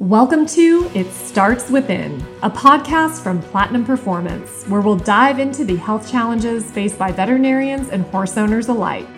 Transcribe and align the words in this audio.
Welcome 0.00 0.46
to 0.46 0.88
It 0.94 1.10
Starts 1.10 1.70
Within, 1.70 2.24
a 2.44 2.48
podcast 2.48 3.20
from 3.20 3.42
Platinum 3.42 3.84
Performance, 3.84 4.64
where 4.68 4.80
we'll 4.80 4.94
dive 4.94 5.40
into 5.40 5.64
the 5.64 5.74
health 5.74 6.08
challenges 6.08 6.70
faced 6.70 6.96
by 6.96 7.10
veterinarians 7.10 7.88
and 7.88 8.04
horse 8.04 8.36
owners 8.36 8.68
alike. 8.68 9.08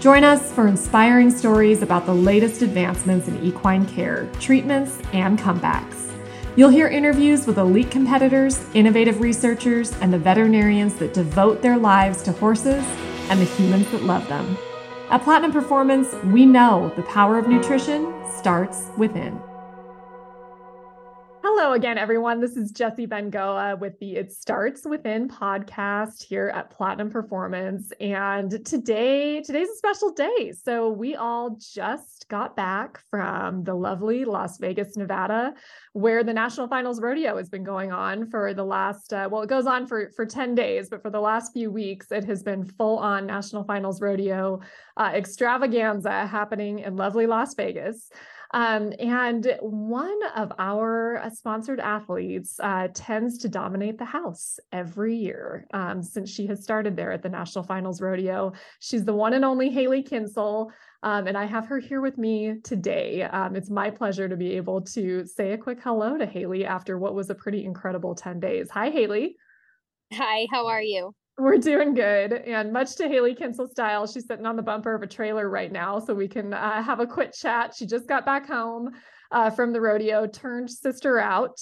Join 0.00 0.24
us 0.24 0.52
for 0.52 0.66
inspiring 0.66 1.30
stories 1.30 1.82
about 1.82 2.06
the 2.06 2.12
latest 2.12 2.62
advancements 2.62 3.28
in 3.28 3.40
equine 3.40 3.86
care, 3.86 4.28
treatments, 4.40 4.98
and 5.12 5.38
comebacks. 5.38 6.10
You'll 6.56 6.70
hear 6.70 6.88
interviews 6.88 7.46
with 7.46 7.58
elite 7.58 7.92
competitors, 7.92 8.66
innovative 8.74 9.20
researchers, 9.20 9.92
and 10.00 10.12
the 10.12 10.18
veterinarians 10.18 10.96
that 10.96 11.14
devote 11.14 11.62
their 11.62 11.78
lives 11.78 12.20
to 12.22 12.32
horses 12.32 12.84
and 13.30 13.40
the 13.40 13.44
humans 13.44 13.88
that 13.92 14.02
love 14.02 14.26
them. 14.26 14.58
At 15.08 15.22
Platinum 15.22 15.52
Performance, 15.52 16.12
we 16.24 16.46
know 16.46 16.92
the 16.96 17.04
power 17.04 17.38
of 17.38 17.46
nutrition 17.46 18.12
starts 18.36 18.86
within. 18.96 19.40
Hello 21.58 21.72
again, 21.72 21.96
everyone. 21.96 22.38
This 22.38 22.54
is 22.54 22.70
Jesse 22.70 23.06
Bengoa 23.06 23.80
with 23.80 23.98
the 23.98 24.16
It 24.16 24.30
Starts 24.30 24.84
Within 24.84 25.26
podcast 25.26 26.22
here 26.22 26.52
at 26.54 26.68
Platinum 26.68 27.08
Performance. 27.08 27.90
And 27.98 28.50
today, 28.66 29.40
today's 29.40 29.70
a 29.70 29.76
special 29.76 30.12
day. 30.12 30.52
So 30.52 30.90
we 30.90 31.14
all 31.14 31.56
just 31.58 32.28
got 32.28 32.56
back 32.56 33.00
from 33.10 33.64
the 33.64 33.72
lovely 33.72 34.26
Las 34.26 34.58
Vegas, 34.58 34.98
Nevada, 34.98 35.54
where 35.94 36.22
the 36.22 36.34
National 36.34 36.68
Finals 36.68 37.00
Rodeo 37.00 37.38
has 37.38 37.48
been 37.48 37.64
going 37.64 37.90
on 37.90 38.28
for 38.28 38.52
the 38.52 38.64
last, 38.64 39.14
uh, 39.14 39.26
well, 39.32 39.40
it 39.40 39.48
goes 39.48 39.66
on 39.66 39.86
for, 39.86 40.10
for 40.14 40.26
10 40.26 40.54
days, 40.54 40.90
but 40.90 41.00
for 41.00 41.08
the 41.08 41.20
last 41.20 41.54
few 41.54 41.70
weeks, 41.70 42.12
it 42.12 42.24
has 42.24 42.42
been 42.42 42.66
full 42.66 42.98
on 42.98 43.24
National 43.26 43.64
Finals 43.64 44.02
Rodeo 44.02 44.60
uh, 44.98 45.10
extravaganza 45.14 46.26
happening 46.26 46.80
in 46.80 46.96
lovely 46.96 47.26
Las 47.26 47.54
Vegas. 47.54 48.10
Um, 48.52 48.92
and 48.98 49.56
one 49.60 50.18
of 50.34 50.52
our 50.58 51.18
uh, 51.18 51.30
sponsored 51.30 51.80
athletes 51.80 52.58
uh, 52.62 52.88
tends 52.94 53.38
to 53.38 53.48
dominate 53.48 53.98
the 53.98 54.04
house 54.04 54.58
every 54.72 55.16
year 55.16 55.66
um, 55.72 56.02
since 56.02 56.30
she 56.30 56.46
has 56.46 56.62
started 56.62 56.96
there 56.96 57.12
at 57.12 57.22
the 57.22 57.28
National 57.28 57.64
Finals 57.64 58.00
Rodeo. 58.00 58.52
She's 58.80 59.04
the 59.04 59.14
one 59.14 59.32
and 59.32 59.44
only 59.44 59.70
Hailey 59.70 60.02
Kinsel. 60.02 60.70
Um, 61.02 61.26
and 61.26 61.36
I 61.36 61.44
have 61.44 61.66
her 61.66 61.78
here 61.78 62.00
with 62.00 62.18
me 62.18 62.56
today. 62.64 63.22
Um, 63.22 63.54
it's 63.54 63.70
my 63.70 63.90
pleasure 63.90 64.28
to 64.28 64.36
be 64.36 64.56
able 64.56 64.80
to 64.82 65.24
say 65.24 65.52
a 65.52 65.58
quick 65.58 65.78
hello 65.82 66.16
to 66.16 66.26
Hailey 66.26 66.64
after 66.64 66.98
what 66.98 67.14
was 67.14 67.30
a 67.30 67.34
pretty 67.34 67.64
incredible 67.64 68.14
10 68.14 68.40
days. 68.40 68.70
Hi, 68.70 68.90
Hailey. 68.90 69.36
Hi, 70.12 70.46
how 70.50 70.68
are 70.68 70.82
you? 70.82 71.14
We're 71.38 71.58
doing 71.58 71.92
good. 71.92 72.32
And 72.32 72.72
much 72.72 72.96
to 72.96 73.08
Hailey 73.08 73.34
Kinsel 73.34 73.68
style, 73.68 74.06
she's 74.06 74.26
sitting 74.26 74.46
on 74.46 74.56
the 74.56 74.62
bumper 74.62 74.94
of 74.94 75.02
a 75.02 75.06
trailer 75.06 75.50
right 75.50 75.70
now. 75.70 75.98
So 75.98 76.14
we 76.14 76.28
can 76.28 76.54
uh, 76.54 76.82
have 76.82 76.98
a 76.98 77.06
quick 77.06 77.34
chat. 77.34 77.74
She 77.76 77.84
just 77.84 78.08
got 78.08 78.24
back 78.24 78.46
home 78.46 78.90
uh, 79.30 79.50
from 79.50 79.72
the 79.72 79.80
rodeo, 79.80 80.26
turned 80.26 80.70
sister 80.70 81.18
out. 81.18 81.60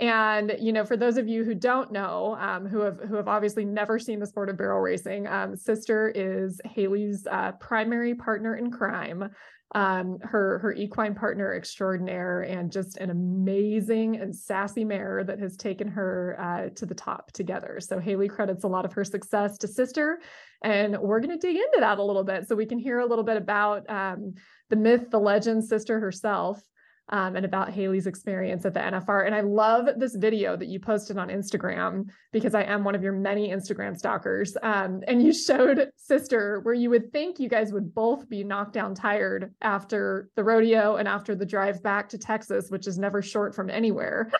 And 0.00 0.56
you 0.58 0.72
know, 0.72 0.84
for 0.84 0.96
those 0.96 1.18
of 1.18 1.28
you 1.28 1.44
who 1.44 1.54
don't 1.54 1.92
know, 1.92 2.36
um, 2.40 2.66
who 2.66 2.80
have 2.80 2.98
who 2.98 3.14
have 3.14 3.28
obviously 3.28 3.64
never 3.64 4.00
seen 4.00 4.18
the 4.18 4.26
sport 4.26 4.48
of 4.48 4.56
barrel 4.56 4.80
racing, 4.80 5.28
um, 5.28 5.54
Sister 5.54 6.08
is 6.08 6.60
Hailey's 6.64 7.24
uh, 7.30 7.52
primary 7.52 8.14
partner 8.14 8.56
in 8.56 8.72
crime 8.72 9.30
um, 9.74 10.18
her 10.20 10.58
her 10.58 10.72
equine 10.72 11.14
partner 11.14 11.54
extraordinaire 11.54 12.42
and 12.42 12.70
just 12.70 12.98
an 12.98 13.10
amazing 13.10 14.16
and 14.16 14.34
sassy 14.34 14.84
mare 14.84 15.24
that 15.24 15.38
has 15.38 15.56
taken 15.56 15.88
her 15.88 16.36
uh, 16.38 16.74
to 16.74 16.86
the 16.86 16.94
top 16.94 17.32
together. 17.32 17.78
So 17.80 17.98
Hailey 17.98 18.28
credits 18.28 18.64
a 18.64 18.68
lot 18.68 18.84
of 18.84 18.92
her 18.92 19.04
success 19.04 19.58
to 19.58 19.68
sister, 19.68 20.20
and 20.62 20.98
we're 20.98 21.20
going 21.20 21.38
to 21.38 21.46
dig 21.46 21.56
into 21.56 21.78
that 21.80 21.98
a 21.98 22.04
little 22.04 22.24
bit 22.24 22.46
so 22.46 22.54
we 22.54 22.66
can 22.66 22.78
hear 22.78 23.00
a 23.00 23.06
little 23.06 23.24
bit 23.24 23.36
about 23.36 23.88
um, 23.88 24.34
the 24.68 24.76
myth, 24.76 25.10
the 25.10 25.18
legend, 25.20 25.64
sister 25.64 26.00
herself 26.00 26.62
um, 27.08 27.36
and 27.36 27.44
about 27.44 27.70
Hailey's 27.70 28.06
experience 28.06 28.64
at 28.64 28.74
the 28.74 28.80
NFR. 28.80 29.26
And 29.26 29.34
I 29.34 29.40
love 29.40 29.88
this 29.96 30.14
video 30.14 30.56
that 30.56 30.68
you 30.68 30.80
posted 30.80 31.18
on 31.18 31.28
Instagram 31.28 32.04
because 32.32 32.54
I 32.54 32.62
am 32.62 32.84
one 32.84 32.94
of 32.94 33.02
your 33.02 33.12
many 33.12 33.50
Instagram 33.50 33.96
stalkers. 33.96 34.56
Um, 34.62 35.00
and 35.06 35.22
you 35.22 35.32
showed 35.32 35.90
Sister 35.96 36.60
where 36.62 36.74
you 36.74 36.90
would 36.90 37.12
think 37.12 37.38
you 37.38 37.48
guys 37.48 37.72
would 37.72 37.94
both 37.94 38.28
be 38.28 38.44
knocked 38.44 38.72
down 38.72 38.94
tired 38.94 39.52
after 39.60 40.28
the 40.36 40.44
rodeo 40.44 40.96
and 40.96 41.08
after 41.08 41.34
the 41.34 41.46
drive 41.46 41.82
back 41.82 42.08
to 42.10 42.18
Texas, 42.18 42.70
which 42.70 42.86
is 42.86 42.98
never 42.98 43.20
short 43.20 43.54
from 43.54 43.68
anywhere. 43.68 44.30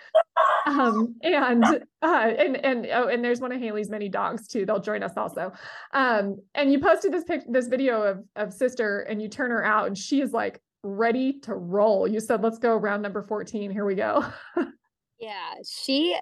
um 0.66 1.16
and 1.22 1.64
uh 2.02 2.30
and 2.38 2.56
and 2.64 2.86
oh 2.92 3.08
and 3.08 3.24
there's 3.24 3.40
one 3.40 3.50
of 3.50 3.60
hailey's 3.60 3.90
many 3.90 4.08
dogs 4.08 4.46
too 4.46 4.64
they'll 4.64 4.80
join 4.80 5.02
us 5.02 5.12
also 5.16 5.52
um 5.92 6.36
and 6.54 6.70
you 6.70 6.78
posted 6.78 7.12
this 7.12 7.24
pic 7.24 7.42
this 7.48 7.66
video 7.66 8.02
of 8.02 8.22
of 8.36 8.52
sister 8.52 9.00
and 9.00 9.20
you 9.20 9.28
turn 9.28 9.50
her 9.50 9.64
out 9.64 9.88
and 9.88 9.98
she 9.98 10.20
is 10.20 10.32
like 10.32 10.60
ready 10.82 11.38
to 11.40 11.54
roll. 11.54 12.08
You 12.08 12.20
said, 12.20 12.42
let's 12.42 12.58
go 12.58 12.76
round 12.76 13.02
number 13.02 13.22
14. 13.22 13.70
Here 13.70 13.84
we 13.84 13.94
go. 13.94 14.24
yeah, 15.20 15.54
she, 15.64 16.18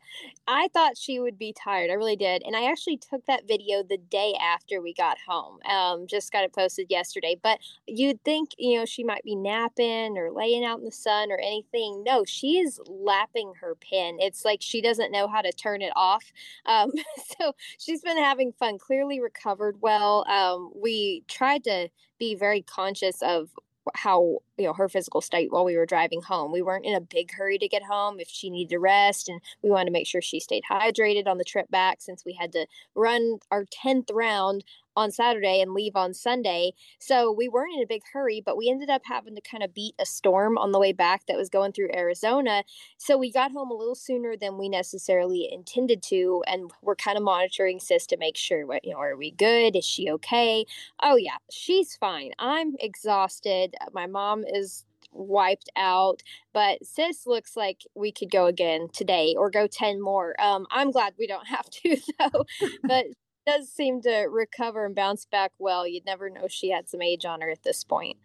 I 0.46 0.68
thought 0.74 0.98
she 0.98 1.18
would 1.18 1.38
be 1.38 1.54
tired. 1.54 1.90
I 1.90 1.94
really 1.94 2.16
did. 2.16 2.42
And 2.44 2.54
I 2.54 2.70
actually 2.70 2.98
took 2.98 3.24
that 3.24 3.48
video 3.48 3.82
the 3.82 3.96
day 3.96 4.34
after 4.38 4.82
we 4.82 4.92
got 4.92 5.16
home. 5.26 5.58
Um, 5.64 6.06
just 6.06 6.30
got 6.30 6.44
it 6.44 6.52
posted 6.52 6.88
yesterday. 6.90 7.40
But 7.42 7.60
you'd 7.86 8.22
think, 8.22 8.50
you 8.58 8.78
know, 8.78 8.84
she 8.84 9.02
might 9.02 9.24
be 9.24 9.34
napping 9.34 10.18
or 10.18 10.30
laying 10.30 10.62
out 10.64 10.80
in 10.80 10.84
the 10.84 10.92
sun 10.92 11.32
or 11.32 11.38
anything. 11.38 12.04
No, 12.04 12.24
she 12.26 12.58
is 12.58 12.78
lapping 12.86 13.54
her 13.62 13.74
pin. 13.76 14.18
It's 14.20 14.44
like 14.44 14.60
she 14.60 14.82
doesn't 14.82 15.12
know 15.12 15.26
how 15.26 15.40
to 15.40 15.52
turn 15.52 15.80
it 15.80 15.92
off. 15.96 16.30
Um, 16.66 16.90
so 17.40 17.54
she's 17.78 18.02
been 18.02 18.18
having 18.18 18.52
fun, 18.52 18.76
clearly 18.76 19.20
recovered 19.20 19.80
well. 19.80 20.26
Um, 20.28 20.70
we 20.74 21.24
tried 21.26 21.64
to 21.64 21.88
be 22.18 22.34
very 22.34 22.60
conscious 22.60 23.22
of 23.22 23.48
how 23.94 24.38
you 24.58 24.64
know 24.66 24.72
her 24.72 24.88
physical 24.88 25.20
state 25.20 25.52
while 25.52 25.64
we 25.64 25.76
were 25.76 25.86
driving 25.86 26.22
home. 26.22 26.52
We 26.52 26.62
weren't 26.62 26.86
in 26.86 26.94
a 26.94 27.00
big 27.00 27.32
hurry 27.32 27.58
to 27.58 27.68
get 27.68 27.82
home 27.82 28.20
if 28.20 28.28
she 28.28 28.50
needed 28.50 28.70
to 28.70 28.78
rest 28.78 29.28
and 29.28 29.40
we 29.62 29.70
wanted 29.70 29.86
to 29.86 29.92
make 29.92 30.06
sure 30.06 30.22
she 30.22 30.40
stayed 30.40 30.64
hydrated 30.70 31.26
on 31.26 31.38
the 31.38 31.44
trip 31.44 31.70
back 31.70 32.00
since 32.00 32.24
we 32.24 32.34
had 32.34 32.52
to 32.52 32.66
run 32.94 33.38
our 33.50 33.64
10th 33.64 34.10
round 34.12 34.64
on 35.00 35.10
Saturday 35.10 35.60
and 35.60 35.72
leave 35.72 35.96
on 35.96 36.12
Sunday. 36.12 36.72
So 36.98 37.32
we 37.32 37.48
weren't 37.48 37.74
in 37.74 37.82
a 37.82 37.86
big 37.86 38.02
hurry, 38.12 38.42
but 38.44 38.56
we 38.56 38.68
ended 38.68 38.90
up 38.90 39.02
having 39.04 39.34
to 39.34 39.40
kind 39.40 39.62
of 39.62 39.72
beat 39.72 39.94
a 39.98 40.04
storm 40.04 40.58
on 40.58 40.72
the 40.72 40.78
way 40.78 40.92
back 40.92 41.26
that 41.26 41.38
was 41.38 41.48
going 41.48 41.72
through 41.72 41.88
Arizona. 41.94 42.64
So 42.98 43.16
we 43.16 43.32
got 43.32 43.52
home 43.52 43.70
a 43.70 43.74
little 43.74 43.94
sooner 43.94 44.36
than 44.36 44.58
we 44.58 44.68
necessarily 44.68 45.48
intended 45.50 46.02
to. 46.04 46.44
And 46.46 46.70
we're 46.82 46.96
kind 46.96 47.16
of 47.16 47.24
monitoring 47.24 47.80
Sis 47.80 48.06
to 48.08 48.18
make 48.18 48.36
sure, 48.36 48.66
what, 48.66 48.84
you 48.84 48.92
know, 48.92 49.00
are 49.00 49.16
we 49.16 49.30
good? 49.30 49.74
Is 49.74 49.84
she 49.86 50.10
okay? 50.10 50.66
Oh, 51.02 51.16
yeah, 51.16 51.38
she's 51.50 51.96
fine. 51.96 52.32
I'm 52.38 52.74
exhausted. 52.78 53.74
My 53.92 54.06
mom 54.06 54.44
is 54.46 54.84
wiped 55.12 55.68
out 55.76 56.22
but 56.52 56.78
sis 56.86 57.26
looks 57.26 57.56
like 57.56 57.80
we 57.96 58.12
could 58.12 58.30
go 58.30 58.46
again 58.46 58.86
today 58.92 59.34
or 59.36 59.50
go 59.50 59.66
10 59.66 60.00
more 60.00 60.40
um 60.40 60.66
i'm 60.70 60.92
glad 60.92 61.12
we 61.18 61.26
don't 61.26 61.48
have 61.48 61.68
to 61.68 61.96
though 62.18 62.44
but 62.86 63.06
does 63.50 63.68
seem 63.68 64.00
to 64.02 64.28
recover 64.30 64.86
and 64.86 64.94
bounce 64.94 65.26
back 65.26 65.52
well. 65.58 65.86
You'd 65.86 66.06
never 66.06 66.30
know 66.30 66.46
she 66.48 66.70
had 66.70 66.88
some 66.88 67.02
age 67.02 67.24
on 67.24 67.40
her 67.40 67.50
at 67.50 67.62
this 67.62 67.84
point. 67.84 68.16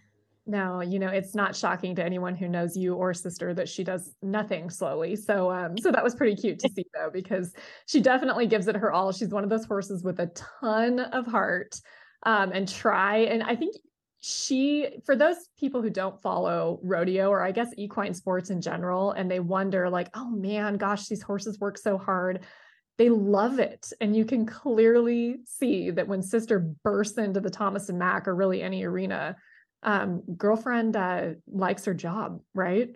No, 0.47 0.81
you 0.81 0.99
know, 0.99 1.07
it's 1.07 1.33
not 1.33 1.55
shocking 1.55 1.95
to 1.95 2.05
anyone 2.05 2.35
who 2.35 2.47
knows 2.47 2.77
you 2.77 2.93
or 2.93 3.15
sister 3.15 3.51
that 3.55 3.67
she 3.67 3.83
does 3.83 4.13
nothing 4.21 4.69
slowly. 4.69 5.15
So 5.15 5.51
um 5.51 5.77
so 5.77 5.91
that 5.91 6.03
was 6.03 6.13
pretty 6.13 6.35
cute 6.35 6.59
to 6.59 6.69
see 6.69 6.85
though 6.93 7.09
because 7.11 7.53
she 7.87 7.99
definitely 7.99 8.45
gives 8.45 8.67
it 8.67 8.75
her 8.75 8.91
all. 8.91 9.11
She's 9.11 9.29
one 9.29 9.43
of 9.43 9.49
those 9.49 9.65
horses 9.65 10.03
with 10.03 10.19
a 10.19 10.27
ton 10.27 10.99
of 10.99 11.25
heart 11.25 11.79
um 12.23 12.51
and 12.53 12.67
try 12.67 13.17
and 13.17 13.41
I 13.41 13.55
think 13.55 13.75
she 14.19 14.99
for 15.03 15.15
those 15.15 15.37
people 15.59 15.81
who 15.81 15.89
don't 15.89 16.21
follow 16.21 16.79
rodeo 16.83 17.29
or 17.29 17.41
I 17.41 17.51
guess 17.51 17.69
equine 17.75 18.13
sports 18.13 18.51
in 18.51 18.61
general 18.61 19.11
and 19.11 19.29
they 19.29 19.39
wonder 19.39 19.89
like, 19.89 20.09
"Oh 20.13 20.29
man, 20.29 20.77
gosh, 20.77 21.07
these 21.07 21.23
horses 21.23 21.59
work 21.59 21.77
so 21.77 21.97
hard." 21.97 22.45
They 22.97 23.09
love 23.09 23.59
it. 23.59 23.91
And 23.99 24.15
you 24.15 24.25
can 24.25 24.45
clearly 24.45 25.37
see 25.45 25.91
that 25.91 26.07
when 26.07 26.21
sister 26.21 26.59
bursts 26.59 27.17
into 27.17 27.41
the 27.41 27.49
Thomas 27.49 27.89
and 27.89 27.99
Mack 27.99 28.27
or 28.27 28.35
really 28.35 28.61
any 28.61 28.83
arena, 28.83 29.35
um, 29.83 30.23
girlfriend 30.37 30.95
uh, 30.95 31.31
likes 31.47 31.85
her 31.85 31.93
job, 31.93 32.41
right? 32.53 32.89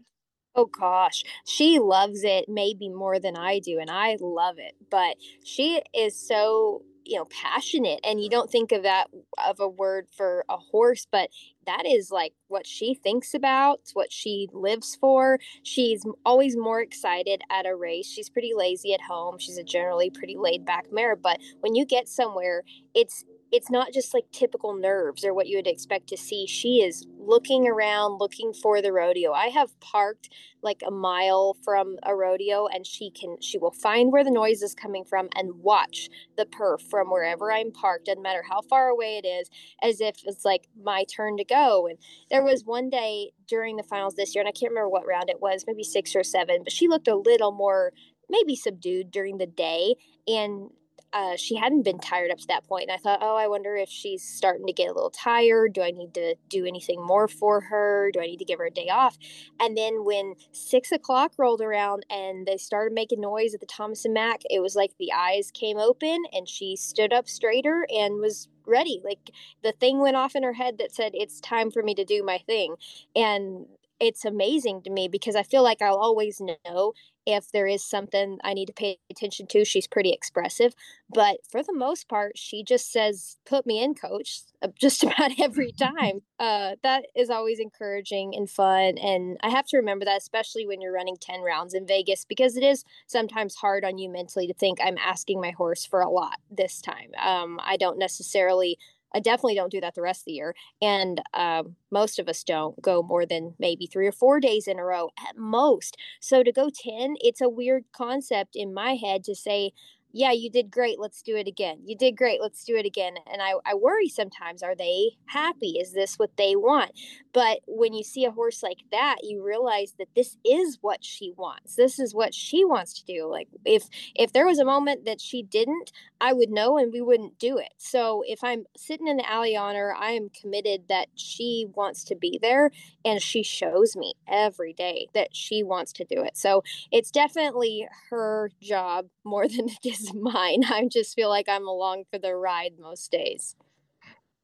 Oh 0.56 0.66
gosh, 0.66 1.24
she 1.46 1.80
loves 1.80 2.24
it 2.24 2.46
maybe 2.48 2.90
more 2.90 3.20
than 3.20 3.38
I 3.38 3.60
do, 3.60 3.80
and 3.80 3.90
I 3.90 4.18
love 4.20 4.56
it. 4.58 4.74
But 4.90 5.18
she 5.46 5.82
is 5.94 6.20
so 6.28 6.82
you 7.10 7.18
know 7.18 7.26
passionate 7.26 8.00
and 8.04 8.22
you 8.22 8.30
don't 8.30 8.52
think 8.52 8.72
of 8.72 8.84
that 8.84 9.08
of 9.48 9.60
a 9.60 9.68
word 9.68 10.08
for 10.16 10.46
a 10.48 10.58
horse 10.58 11.08
but 11.12 11.30
that 11.66 11.86
is 11.86 12.12
like 12.12 12.34
what 12.48 12.68
she 12.68 12.94
thinks 12.94 13.34
about 13.34 13.80
what 13.94 14.12
she 14.12 14.48
lives 14.54 14.98
for. 15.00 15.38
She's 15.62 16.04
always 16.26 16.58
more 16.58 16.82
excited 16.82 17.44
at 17.52 17.68
a 17.68 17.76
race. 17.76 18.08
She's 18.08 18.28
pretty 18.28 18.54
lazy 18.56 18.92
at 18.92 19.02
home. 19.02 19.38
She's 19.38 19.58
a 19.58 19.64
generally 19.64 20.10
pretty 20.10 20.36
laid 20.38 20.66
back 20.66 20.92
mare 20.92 21.16
but 21.16 21.40
when 21.62 21.76
you 21.76 21.86
get 21.86 22.08
somewhere 22.08 22.64
it's 22.94 23.26
it's 23.52 23.70
not 23.70 23.94
just 23.94 24.14
like 24.14 24.26
typical 24.32 24.76
nerves 24.76 25.26
or 25.26 25.34
what 25.34 25.48
you 25.48 25.58
would 25.58 25.68
expect 25.68 26.08
to 26.08 26.18
see 26.18 26.46
she 26.46 26.82
is 26.82 27.06
looking 27.18 27.68
around, 27.68 28.18
looking 28.20 28.54
for 28.54 28.82
the 28.82 28.92
rodeo. 28.92 29.32
I 29.32 29.48
have 29.48 29.80
parked 29.80 30.30
like 30.62 30.82
a 30.86 30.92
mile 30.92 31.56
from 31.64 31.98
a 32.04 32.16
rodeo 32.16 32.68
and 32.68 32.86
she 32.86 33.12
can 33.12 33.38
she 33.42 33.58
will 33.58 33.72
find 33.72 34.12
where 34.12 34.24
the 34.24 34.32
noise 34.32 34.62
is 34.62 34.74
coming 34.76 35.06
from 35.06 35.30
and 35.36 35.62
watch 35.62 36.10
the 36.38 36.46
perf 36.46 36.82
from 36.90 37.10
wherever 37.10 37.52
I'm 37.52 37.72
parked, 37.72 38.06
doesn't 38.06 38.22
matter 38.22 38.44
how 38.48 38.62
far 38.62 38.88
away 38.88 39.22
it 39.24 39.28
is, 39.28 39.50
as 39.82 40.02
if 40.02 40.16
it's 40.26 40.46
like 40.46 40.68
my 40.82 41.06
turn 41.06 41.38
to 41.38 41.46
go. 41.46 41.88
And 41.88 41.98
there 42.30 42.44
was 42.44 42.64
one 42.66 42.90
day 42.90 43.32
during 43.48 43.78
the 43.78 43.84
finals 43.84 44.16
this 44.16 44.36
year, 44.36 44.42
and 44.42 44.50
I 44.50 44.52
can't 44.52 44.72
remember 44.72 44.90
what 44.90 45.08
round 45.08 45.30
it 45.30 45.42
was, 45.42 45.66
maybe 45.68 45.84
six 45.84 46.16
or 46.16 46.24
seven, 46.24 46.64
but 46.64 46.74
she 46.74 46.88
looked 46.88 47.08
a 47.08 47.16
little 47.16 47.52
more 47.52 47.94
maybe 48.30 48.56
subdued 48.56 49.12
during 49.12 49.38
the 49.38 49.48
day 49.48 49.96
and 50.28 50.70
uh, 51.12 51.36
she 51.36 51.56
hadn't 51.56 51.84
been 51.84 52.00
tired 52.00 52.32
up 52.32 52.38
to 52.38 52.48
that 52.48 52.66
point. 52.68 52.90
And 52.90 52.92
I 52.92 52.98
thought, 52.98 53.20
oh, 53.22 53.36
I 53.36 53.48
wonder 53.48 53.76
if 53.76 53.90
she's 53.90 54.24
starting 54.24 54.68
to 54.68 54.74
get 54.74 54.90
a 54.90 54.94
little 54.94 55.10
tired. 55.10 55.74
Do 55.74 55.82
I 55.82 55.92
need 55.92 56.14
to 56.14 56.36
do 56.50 56.66
anything 56.66 57.04
more 57.04 57.28
for 57.28 57.62
her? 57.62 58.12
Do 58.14 58.20
I 58.20 58.26
need 58.26 58.38
to 58.38 58.46
give 58.46 58.60
her 58.60 58.66
a 58.66 58.72
day 58.72 58.90
off? 58.90 59.18
And 59.60 59.76
then 59.76 60.06
when 60.06 60.36
six 60.52 60.92
o'clock 60.92 61.34
rolled 61.38 61.62
around 61.62 62.06
and 62.10 62.46
they 62.46 62.58
started 62.58 62.94
making 62.94 63.22
noise 63.22 63.54
at 63.54 63.60
the 63.60 63.66
Thomas 63.66 64.06
and 64.06 64.14
Mack, 64.14 64.42
it 64.50 64.62
was 64.62 64.76
like 64.76 64.92
the 65.00 65.12
eyes 65.12 65.52
came 65.52 65.78
open 65.78 66.24
and 66.32 66.48
she 66.48 66.76
stood 66.76 67.12
up 67.12 67.28
straighter 67.28 67.88
and 67.90 68.20
was 68.20 68.48
ready. 68.66 69.02
Like 69.04 69.32
the 69.64 69.72
thing 69.72 70.00
went 70.00 70.16
off 70.16 70.36
in 70.36 70.44
her 70.44 70.54
head 70.54 70.78
that 70.78 70.94
said, 70.94 71.14
it's 71.16 71.40
time 71.42 71.72
for 71.72 71.82
me 71.82 71.96
to 71.96 72.06
do 72.06 72.24
my 72.24 72.38
thing. 72.38 72.76
And 73.16 73.66
it's 74.00 74.26
amazing 74.26 74.82
to 74.84 74.90
me 74.90 75.08
because 75.08 75.36
I 75.36 75.44
feel 75.44 75.64
like 75.64 75.82
I'll 75.82 75.98
always 75.98 76.42
know 76.42 76.94
if 77.26 77.52
there 77.52 77.68
is 77.68 77.84
something 77.84 78.40
I 78.44 78.54
need 78.54 78.66
to 78.68 78.74
pay 78.74 78.98
attention 79.12 79.46
to. 79.48 79.64
She's 79.66 79.88
pretty 79.88 80.12
expressive, 80.12 80.74
but 81.14 81.38
for 81.50 81.62
the 81.62 81.74
most 81.74 82.08
part, 82.08 82.38
she 82.38 82.64
just 82.64 82.92
says, 82.92 83.38
"Put 83.46 83.66
me 83.66 83.84
in, 83.84 83.94
coach," 83.96 84.42
uh, 84.62 84.70
just 84.80 85.04
about 85.04 85.40
every 85.40 85.72
time. 85.80 86.22
Uh, 86.40 86.76
that 86.84 87.06
is 87.16 87.30
always 87.30 87.60
encouraging 87.60 88.34
and 88.36 88.50
fun, 88.50 88.98
and 88.98 89.38
I 89.44 89.50
have 89.50 89.68
to 89.68 89.78
remember 89.78 90.06
that, 90.06 90.18
especially 90.18 90.66
when 90.66 90.82
you're 90.82 90.94
running 90.94 91.18
ten 91.18 91.42
rounds 91.42 91.74
in 91.74 91.86
Vegas, 91.86 92.26
because 92.26 92.58
it 92.58 92.64
is 92.64 92.84
sometimes 93.08 93.56
hard 93.56 93.84
on 93.86 93.98
you 93.98 94.10
mentally 94.10 94.48
to 94.48 94.54
think 94.54 94.80
I'm 94.82 94.98
asking 94.98 95.42
my 95.42 95.52
horse 95.52 95.86
for 95.86 96.02
a 96.02 96.10
lot 96.10 96.40
this 96.50 96.82
time. 96.82 97.12
Um, 97.22 97.60
I 97.64 97.78
don't 97.78 98.00
necessarily 98.00 98.78
I 99.14 99.20
definitely 99.20 99.56
don't 99.56 99.72
do 99.72 99.82
that 99.82 99.96
the 99.96 100.02
rest 100.02 100.22
of 100.22 100.26
the 100.26 100.34
year. 100.34 100.56
And 100.82 101.22
um, 101.34 101.76
most 101.92 102.20
of 102.20 102.28
us 102.30 102.44
don't 102.44 102.82
go 102.82 103.02
more 103.02 103.26
than 103.26 103.56
maybe 103.60 103.88
three 103.88 104.08
or 104.08 104.12
four 104.12 104.40
days 104.40 104.68
in 104.68 104.80
a 104.80 104.84
row 104.84 105.10
at 105.28 105.38
most. 105.38 105.98
So 106.20 106.44
to 106.44 106.52
go 106.52 106.70
10, 106.70 107.16
it's 107.22 107.42
a 107.42 107.50
weird 107.50 107.86
concept 107.94 108.56
in 108.56 108.74
my 108.74 108.94
head 108.96 109.24
to 109.26 109.36
say, 109.36 109.72
yeah, 110.12 110.32
you 110.32 110.50
did 110.50 110.72
great. 110.72 111.00
Let's 111.00 111.22
do 111.22 111.36
it 111.36 111.48
again. 111.48 111.80
You 111.86 111.96
did 111.96 112.18
great. 112.18 112.42
Let's 112.42 112.64
do 112.64 112.76
it 112.76 112.86
again. 112.86 113.16
And 113.32 113.42
I, 113.42 113.54
I 113.66 113.76
worry 113.76 114.10
sometimes 114.10 114.64
are 114.64 114.76
they 114.76 115.12
happy? 115.28 115.78
Is 115.80 115.94
this 115.94 116.18
what 116.18 116.36
they 116.38 116.56
want? 116.56 116.92
But 117.34 117.60
when 117.68 117.94
you 117.94 118.04
see 118.04 118.26
a 118.26 118.32
horse 118.32 118.64
like 118.64 118.80
that, 118.92 119.18
you 119.24 119.44
realize 119.44 119.94
that 120.00 120.08
this 120.16 120.38
is 120.44 120.80
what 120.82 121.04
she 121.04 121.32
wants. 121.38 121.76
This 121.76 122.00
is 122.00 122.16
what 122.16 122.34
she 122.34 122.66
wants 122.66 122.94
to 122.94 123.06
do. 123.06 123.28
Like 123.28 123.48
if 123.66 123.84
if 124.16 124.34
there 124.34 124.48
was 124.48 124.60
a 124.60 124.66
moment 124.66 125.06
that 125.06 125.22
she 125.22 125.44
didn't, 125.44 125.92
I 126.20 126.34
would 126.34 126.50
know 126.50 126.78
and 126.78 126.92
we 126.92 127.02
wouldn't 127.02 127.38
do 127.38 127.58
it. 127.58 127.74
So 127.78 128.24
if 128.28 128.44
I'm 128.44 128.66
sitting 128.76 129.08
in 129.08 129.18
the 129.18 129.30
alley 129.30 129.56
on 129.56 129.76
her, 129.76 129.94
I 129.96 130.12
am 130.12 130.30
committed 130.30 130.84
that 130.90 131.08
she 131.16 131.68
wants 131.76 132.04
to 132.06 132.16
be 132.16 132.40
there 132.42 132.72
and 133.06 133.22
she 133.22 133.44
shows 133.44 133.96
me 133.96 134.14
every 134.28 134.74
day 134.74 135.08
that 135.14 135.36
she 135.36 135.64
wants 135.64 135.94
to 135.94 136.04
do 136.04 136.24
it. 136.24 136.36
So 136.36 136.64
it's 136.92 137.12
definitely 137.12 137.88
her 138.10 138.52
job 138.62 139.08
more 139.24 139.48
than 139.48 139.70
it 139.70 139.86
is 139.86 139.99
mine. 140.14 140.64
I 140.66 140.88
just 140.92 141.16
feel 141.16 141.30
like 141.30 141.50
I'm 141.50 141.68
along 141.68 142.04
for 142.12 142.20
the 142.20 142.36
ride 142.36 142.74
most 142.80 143.12
days. 143.12 143.56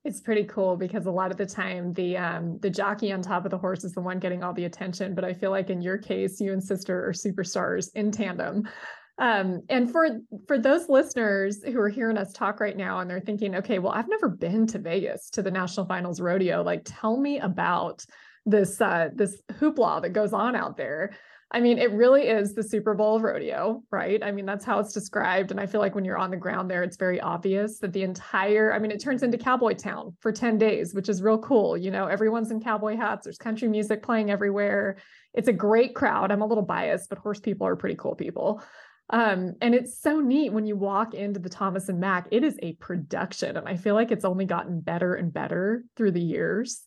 It's 0.03 0.21
pretty 0.21 0.43
cool 0.43 0.77
because 0.77 1.07
a 1.07 1.11
lot 1.11 1.31
of 1.31 1.37
the 1.37 1.47
time 1.47 1.91
the 1.93 2.15
um, 2.15 2.59
the 2.59 2.69
jockey 2.69 3.11
on 3.11 3.23
top 3.23 3.43
of 3.43 3.51
the 3.51 3.57
horse 3.57 3.83
is 3.83 3.93
the 3.93 4.01
one 4.01 4.19
getting 4.19 4.43
all 4.43 4.53
the 4.53 4.65
attention. 4.65 5.15
But 5.15 5.25
I 5.25 5.33
feel 5.33 5.49
like 5.49 5.71
in 5.71 5.81
your 5.81 5.97
case, 5.97 6.39
you 6.39 6.53
and 6.53 6.63
sister 6.63 7.07
are 7.07 7.11
superstars 7.11 7.89
in 7.95 8.11
tandem. 8.11 8.67
Um, 9.17 9.61
and 9.69 9.89
for 9.89 10.19
for 10.47 10.59
those 10.59 10.89
listeners 10.89 11.63
who 11.63 11.79
are 11.79 11.89
hearing 11.89 12.17
us 12.17 12.33
talk 12.33 12.59
right 12.59 12.75
now 12.75 12.99
and 12.99 13.09
they're 13.09 13.19
thinking, 13.19 13.55
okay, 13.55 13.79
well, 13.79 13.93
I've 13.93 14.09
never 14.09 14.29
been 14.29 14.67
to 14.67 14.79
Vegas 14.79 15.29
to 15.31 15.41
the 15.41 15.51
National 15.51 15.85
Finals 15.85 16.19
Rodeo. 16.19 16.61
Like, 16.63 16.81
tell 16.85 17.17
me 17.17 17.39
about 17.39 18.05
this 18.45 18.79
uh, 18.81 19.09
this 19.13 19.41
hoopla 19.53 20.01
that 20.01 20.13
goes 20.13 20.33
on 20.33 20.55
out 20.55 20.77
there. 20.77 21.15
I 21.51 21.61
mean, 21.61 21.77
it 21.77 21.91
really 21.91 22.23
is 22.23 22.53
the 22.53 22.63
Super 22.63 22.95
Bowl 22.95 23.19
rodeo, 23.19 23.83
right? 23.91 24.21
I 24.23 24.31
mean, 24.31 24.45
that's 24.45 24.65
how 24.65 24.79
it's 24.79 24.91
described. 24.91 25.51
And 25.51 25.59
I 25.59 25.67
feel 25.67 25.79
like 25.79 25.93
when 25.93 26.03
you're 26.03 26.17
on 26.17 26.31
the 26.31 26.37
ground 26.37 26.69
there, 26.69 26.83
it's 26.83 26.97
very 26.97 27.21
obvious 27.21 27.77
that 27.79 27.93
the 27.93 28.01
entire, 28.01 28.73
I 28.73 28.79
mean, 28.79 28.91
it 28.91 28.99
turns 28.99 29.21
into 29.21 29.37
cowboy 29.37 29.75
town 29.75 30.15
for 30.19 30.31
10 30.31 30.57
days, 30.57 30.93
which 30.93 31.07
is 31.07 31.21
real 31.21 31.37
cool. 31.37 31.77
You 31.77 31.91
know, 31.91 32.07
everyone's 32.07 32.49
in 32.49 32.61
cowboy 32.61 32.97
hats, 32.97 33.25
there's 33.25 33.37
country 33.37 33.67
music 33.67 34.01
playing 34.01 34.31
everywhere. 34.31 34.97
It's 35.33 35.47
a 35.47 35.53
great 35.53 35.93
crowd. 35.93 36.31
I'm 36.31 36.41
a 36.41 36.47
little 36.47 36.65
biased, 36.65 37.09
but 37.09 37.19
horse 37.19 37.39
people 37.39 37.67
are 37.67 37.75
pretty 37.75 37.95
cool 37.95 38.15
people. 38.15 38.61
Um, 39.11 39.53
and 39.61 39.75
it's 39.75 40.01
so 40.01 40.19
neat 40.19 40.51
when 40.51 40.65
you 40.65 40.75
walk 40.75 41.13
into 41.13 41.39
the 41.39 41.49
Thomas 41.49 41.89
and 41.89 41.99
Mack, 41.99 42.27
it 42.31 42.43
is 42.43 42.57
a 42.63 42.73
production. 42.73 43.55
And 43.55 43.67
I 43.67 43.77
feel 43.77 43.93
like 43.93 44.11
it's 44.11 44.25
only 44.25 44.45
gotten 44.45 44.81
better 44.81 45.13
and 45.13 45.31
better 45.31 45.83
through 45.95 46.11
the 46.11 46.21
years. 46.21 46.83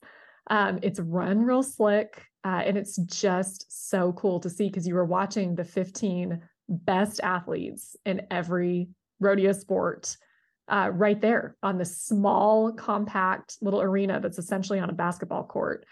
Um, 0.48 0.78
it's 0.82 1.00
run 1.00 1.42
real 1.42 1.62
slick. 1.62 2.24
Uh, 2.44 2.62
and 2.64 2.78
it's 2.78 2.96
just 2.96 3.66
so 3.90 4.12
cool 4.12 4.40
to 4.40 4.48
see 4.48 4.68
because 4.68 4.86
you 4.86 4.94
were 4.94 5.04
watching 5.04 5.54
the 5.54 5.64
15 5.64 6.40
best 6.68 7.20
athletes 7.22 7.96
in 8.06 8.22
every 8.30 8.88
rodeo 9.20 9.52
sport 9.52 10.16
uh, 10.68 10.90
right 10.92 11.20
there 11.20 11.56
on 11.62 11.78
the 11.78 11.84
small, 11.84 12.72
compact 12.72 13.56
little 13.60 13.80
arena 13.80 14.20
that's 14.20 14.38
essentially 14.38 14.78
on 14.78 14.90
a 14.90 14.94
basketball 14.94 15.44
court. 15.44 15.84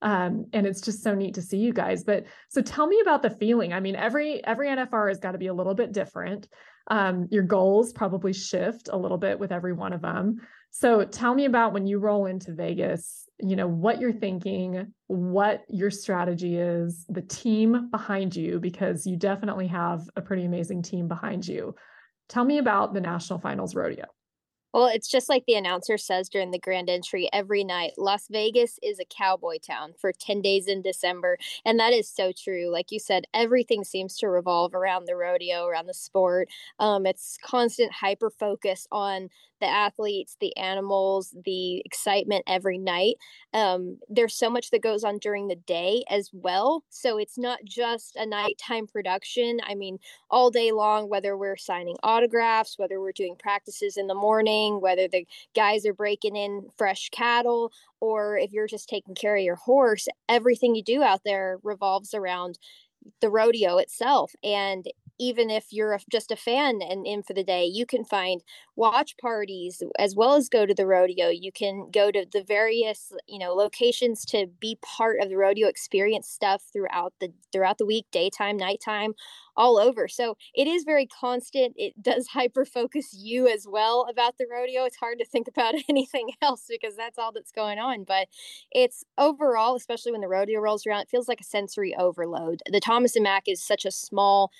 Um, 0.00 0.46
and 0.52 0.66
it's 0.66 0.80
just 0.80 1.02
so 1.02 1.14
neat 1.14 1.34
to 1.34 1.42
see 1.42 1.58
you 1.58 1.72
guys. 1.72 2.02
But 2.02 2.24
so 2.48 2.60
tell 2.60 2.86
me 2.86 3.00
about 3.00 3.22
the 3.22 3.30
feeling. 3.30 3.72
I 3.72 3.78
mean, 3.78 3.94
every 3.94 4.44
every 4.44 4.68
NFR 4.68 5.08
has 5.08 5.20
got 5.20 5.32
to 5.32 5.38
be 5.38 5.46
a 5.46 5.54
little 5.54 5.74
bit 5.74 5.92
different. 5.92 6.48
Um, 6.88 7.28
your 7.30 7.44
goals 7.44 7.92
probably 7.92 8.32
shift 8.32 8.88
a 8.92 8.96
little 8.96 9.18
bit 9.18 9.38
with 9.38 9.52
every 9.52 9.72
one 9.72 9.92
of 9.92 10.02
them. 10.02 10.40
So 10.74 11.04
tell 11.04 11.34
me 11.34 11.44
about 11.44 11.74
when 11.74 11.86
you 11.86 11.98
roll 11.98 12.24
into 12.24 12.54
Vegas, 12.54 13.28
you 13.38 13.56
know, 13.56 13.68
what 13.68 14.00
you're 14.00 14.10
thinking, 14.10 14.92
what 15.06 15.64
your 15.68 15.90
strategy 15.90 16.56
is, 16.56 17.04
the 17.10 17.20
team 17.20 17.90
behind 17.90 18.34
you, 18.34 18.58
because 18.58 19.06
you 19.06 19.18
definitely 19.18 19.66
have 19.66 20.08
a 20.16 20.22
pretty 20.22 20.46
amazing 20.46 20.82
team 20.82 21.08
behind 21.08 21.46
you. 21.46 21.74
Tell 22.30 22.44
me 22.44 22.56
about 22.56 22.94
the 22.94 23.02
National 23.02 23.38
Finals 23.38 23.74
Rodeo. 23.74 24.06
Well, 24.72 24.86
it's 24.86 25.08
just 25.08 25.28
like 25.28 25.44
the 25.46 25.54
announcer 25.54 25.98
says 25.98 26.30
during 26.30 26.50
the 26.50 26.58
grand 26.58 26.88
entry 26.88 27.28
every 27.30 27.62
night 27.62 27.92
Las 27.98 28.26
Vegas 28.30 28.78
is 28.82 28.98
a 28.98 29.04
cowboy 29.04 29.58
town 29.58 29.92
for 30.00 30.12
10 30.12 30.40
days 30.40 30.66
in 30.66 30.80
December. 30.80 31.36
And 31.66 31.78
that 31.78 31.92
is 31.92 32.08
so 32.08 32.32
true. 32.32 32.70
Like 32.72 32.90
you 32.90 32.98
said, 32.98 33.26
everything 33.34 33.84
seems 33.84 34.16
to 34.18 34.28
revolve 34.28 34.74
around 34.74 35.04
the 35.04 35.16
rodeo, 35.16 35.66
around 35.66 35.86
the 35.86 35.94
sport. 35.94 36.48
Um, 36.78 37.04
it's 37.04 37.36
constant 37.44 37.92
hyper 37.92 38.30
focus 38.30 38.86
on 38.90 39.28
the 39.62 39.68
athletes, 39.68 40.36
the 40.40 40.54
animals, 40.56 41.34
the 41.44 41.80
excitement 41.84 42.42
every 42.48 42.78
night. 42.78 43.14
Um, 43.54 44.00
there's 44.08 44.34
so 44.34 44.50
much 44.50 44.70
that 44.70 44.82
goes 44.82 45.04
on 45.04 45.18
during 45.18 45.46
the 45.46 45.54
day 45.54 46.02
as 46.10 46.30
well. 46.32 46.82
So 46.90 47.16
it's 47.16 47.38
not 47.38 47.60
just 47.64 48.16
a 48.16 48.26
nighttime 48.26 48.88
production. 48.88 49.60
I 49.64 49.76
mean, 49.76 49.98
all 50.30 50.50
day 50.50 50.72
long, 50.72 51.08
whether 51.08 51.36
we're 51.36 51.56
signing 51.56 51.96
autographs, 52.02 52.76
whether 52.76 53.00
we're 53.00 53.12
doing 53.12 53.36
practices 53.38 53.96
in 53.96 54.08
the 54.08 54.16
morning, 54.16 54.80
whether 54.80 55.06
the 55.06 55.28
guys 55.54 55.86
are 55.86 55.94
breaking 55.94 56.34
in 56.34 56.66
fresh 56.76 57.08
cattle, 57.10 57.70
or 58.00 58.36
if 58.36 58.52
you're 58.52 58.66
just 58.66 58.88
taking 58.88 59.14
care 59.14 59.36
of 59.36 59.44
your 59.44 59.54
horse, 59.54 60.08
everything 60.28 60.74
you 60.74 60.82
do 60.82 61.04
out 61.04 61.20
there 61.24 61.58
revolves 61.62 62.14
around 62.14 62.58
the 63.20 63.30
rodeo 63.30 63.78
itself 63.78 64.32
and 64.42 64.86
even 65.22 65.50
if 65.50 65.66
you're 65.70 65.92
a, 65.92 66.00
just 66.10 66.32
a 66.32 66.36
fan 66.36 66.80
and 66.82 67.06
in 67.06 67.22
for 67.22 67.32
the 67.32 67.44
day, 67.44 67.64
you 67.64 67.86
can 67.86 68.04
find 68.04 68.42
watch 68.74 69.16
parties 69.18 69.80
as 69.96 70.16
well 70.16 70.34
as 70.34 70.48
go 70.48 70.66
to 70.66 70.74
the 70.74 70.84
rodeo. 70.84 71.28
You 71.28 71.52
can 71.52 71.90
go 71.92 72.10
to 72.10 72.26
the 72.30 72.42
various, 72.42 73.12
you 73.28 73.38
know, 73.38 73.54
locations 73.54 74.24
to 74.26 74.48
be 74.58 74.78
part 74.82 75.20
of 75.20 75.28
the 75.28 75.36
rodeo 75.36 75.68
experience 75.68 76.28
stuff 76.28 76.64
throughout 76.72 77.12
the 77.20 77.32
throughout 77.52 77.78
the 77.78 77.86
week, 77.86 78.06
daytime, 78.10 78.56
nighttime, 78.56 79.14
all 79.56 79.78
over. 79.78 80.08
So 80.08 80.36
it 80.54 80.66
is 80.66 80.84
very 80.84 81.06
constant. 81.06 81.74
It 81.76 82.02
does 82.02 82.26
hyper 82.32 82.64
focus 82.64 83.14
you 83.16 83.46
as 83.46 83.66
well 83.68 84.06
about 84.10 84.38
the 84.38 84.46
rodeo. 84.50 84.84
It's 84.84 84.96
hard 84.96 85.18
to 85.18 85.24
think 85.24 85.46
about 85.48 85.74
anything 85.88 86.30
else 86.40 86.64
because 86.68 86.96
that's 86.96 87.18
all 87.18 87.32
that's 87.32 87.52
going 87.52 87.78
on. 87.78 88.04
But 88.04 88.28
it's 88.70 89.04
overall, 89.18 89.76
especially 89.76 90.12
when 90.12 90.20
the 90.20 90.28
rodeo 90.28 90.60
rolls 90.60 90.86
around, 90.86 91.02
it 91.02 91.10
feels 91.10 91.28
like 91.28 91.40
a 91.40 91.44
sensory 91.44 91.94
overload. 91.96 92.60
The 92.66 92.80
Thomas 92.80 93.16
and 93.16 93.24
Mack 93.24 93.44
is 93.46 93.62
such 93.62 93.84
a 93.84 93.90
small, 93.90 94.50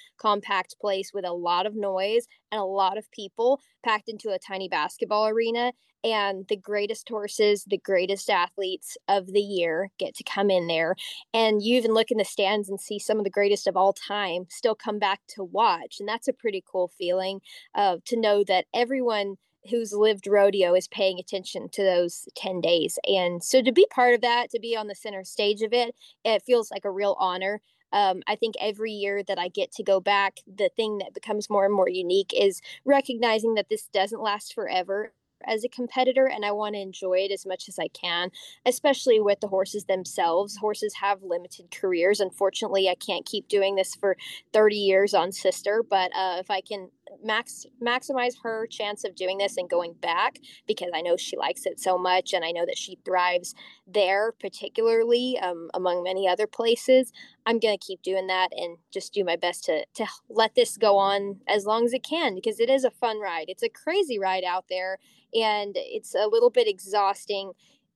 compact 0.53 0.77
place 0.81 1.13
with 1.13 1.25
a 1.25 1.33
lot 1.33 1.67
of 1.67 1.75
noise 1.75 2.27
and 2.51 2.61
a 2.61 2.65
lot 2.65 2.99
of 2.99 3.11
people 3.11 3.61
packed 3.85 4.09
into 4.09 4.31
a 4.31 4.39
tiny 4.39 4.69
basketball 4.69 5.29
arena 5.29 5.73
and 6.05 6.47
the 6.49 6.57
greatest 6.57 7.09
horses, 7.09 7.65
the 7.65 7.79
greatest 7.79 8.29
athletes 8.29 8.97
of 9.07 9.29
the 9.29 9.41
year 9.41 9.91
get 9.99 10.17
to 10.17 10.25
come 10.25 10.51
in 10.51 10.67
there. 10.67 10.97
And 11.33 11.63
you 11.63 11.77
even 11.77 11.95
look 11.95 12.11
in 12.11 12.19
the 12.19 12.25
stands 12.25 12.69
and 12.69 12.81
see 12.81 12.99
some 12.99 13.19
of 13.19 13.25
the 13.25 13.31
greatest 13.31 13.69
of 13.69 13.77
all 13.77 13.93
time 13.93 14.47
still 14.49 14.75
come 14.75 14.99
back 14.99 15.21
to 15.29 15.45
watch. 15.45 15.97
And 16.01 16.09
that's 16.09 16.29
a 16.29 16.33
pretty 16.33 16.63
cool 16.71 16.91
feeling 16.99 17.41
uh, 17.75 17.99
to 18.07 18.21
know 18.21 18.43
that 18.45 18.67
everyone 18.75 19.37
who's 19.71 19.93
lived 19.93 20.27
rodeo 20.27 20.75
is 20.75 20.89
paying 20.89 21.19
attention 21.19 21.69
to 21.71 21.85
those 21.85 22.29
10 22.37 22.61
days. 22.61 22.99
And 23.05 23.43
so 23.43 23.63
to 23.63 23.73
be 23.73 23.87
part 23.91 24.15
of 24.15 24.21
that, 24.23 24.51
to 24.51 24.59
be 24.59 24.77
on 24.77 24.89
the 24.89 24.95
center 24.95 25.23
stage 25.25 25.63
of 25.63 25.73
it, 25.73 25.95
it 26.25 26.43
feels 26.43 26.71
like 26.71 26.85
a 26.85 26.91
real 26.91 27.17
honor. 27.19 27.61
Um, 27.93 28.23
I 28.27 28.37
think 28.37 28.55
every 28.61 28.93
year 28.93 29.23
that 29.23 29.39
I 29.39 29.49
get 29.49 29.73
to 29.73 29.83
go 29.83 30.01
back, 30.01 30.39
the 30.47 30.71
thing 30.77 30.99
that 30.99 31.15
becomes 31.15 31.51
more 31.51 31.65
and 31.65 31.75
more 31.75 31.89
unique 31.89 32.33
is 32.37 32.61
recognizing 32.85 33.55
that 33.55 33.69
this 33.69 33.89
doesn't 33.93 34.23
last 34.23 34.55
forever 34.55 35.13
as 35.47 35.65
a 35.65 35.69
competitor 35.69 36.27
and 36.27 36.45
I 36.45 36.53
want 36.53 36.75
to 36.75 36.81
enjoy 36.81 37.19
it 37.19 37.33
as 37.33 37.47
much 37.47 37.69
as 37.69 37.79
I 37.79 37.89
can, 37.89 38.31
especially 38.67 39.21
with 39.21 39.41
the 39.41 39.49
horses 39.49 39.85
themselves. 39.85 40.57
Horses 40.57 40.95
have 41.01 41.23
limited 41.23 41.71
careers. 41.71 42.21
Unfortunately, 42.21 42.89
I 42.89 42.95
can't 42.95 43.27
keep 43.27 43.49
doing 43.49 43.75
this 43.75 43.95
for 43.95 44.17
30 44.53 44.77
years 44.77 45.15
on 45.15 45.33
Sister, 45.33 45.83
but 45.89 46.11
uh, 46.15 46.37
if 46.39 46.51
I 46.51 46.61
can 46.61 46.91
max 47.23 47.67
maximize 47.83 48.35
her 48.43 48.67
chance 48.67 49.05
of 49.05 49.15
doing 49.15 49.39
this 49.39 49.57
and 49.57 49.69
going 49.69 49.95
back 49.95 50.39
because 50.67 50.91
I 50.95 51.01
know 51.01 51.17
she 51.17 51.37
likes 51.37 51.67
it 51.67 51.81
so 51.81 51.99
much 51.99 52.33
and 52.33 52.45
I 52.45 52.51
know 52.51 52.67
that 52.67 52.79
she 52.79 52.99
thrives 53.05 53.55
there 53.87 54.33
particularly 54.33 55.39
um, 55.41 55.71
among 55.75 56.03
many 56.03 56.29
other 56.29 56.47
places. 56.47 57.13
I'm 57.47 57.59
to 57.61 57.77
keep 57.77 58.03
doing 58.03 58.27
that 58.29 58.49
and 58.53 58.79
just 58.93 59.13
do 59.13 59.25
my 59.25 59.37
best 59.37 59.65
to 59.65 59.85
to 59.95 60.07
let 60.29 60.55
this 60.55 60.77
go 60.77 60.99
on 60.99 61.41
as 61.49 61.67
long 61.67 61.85
as 61.85 61.93
it 61.93 62.03
can 62.03 62.35
because 62.35 62.61
it 62.61 62.71
is 62.71 62.85
a 62.85 62.91
fun 62.91 63.21
ride. 63.21 63.47
It's 63.49 63.63
a 63.63 63.69
crazy 63.69 64.19
ride 64.19 64.45
out 64.45 64.67
there 64.69 64.99
and 65.35 65.75
it's 65.77 66.15
a 66.15 66.27
little 66.27 66.51
bit 66.51 66.69
exhausting 66.69 67.53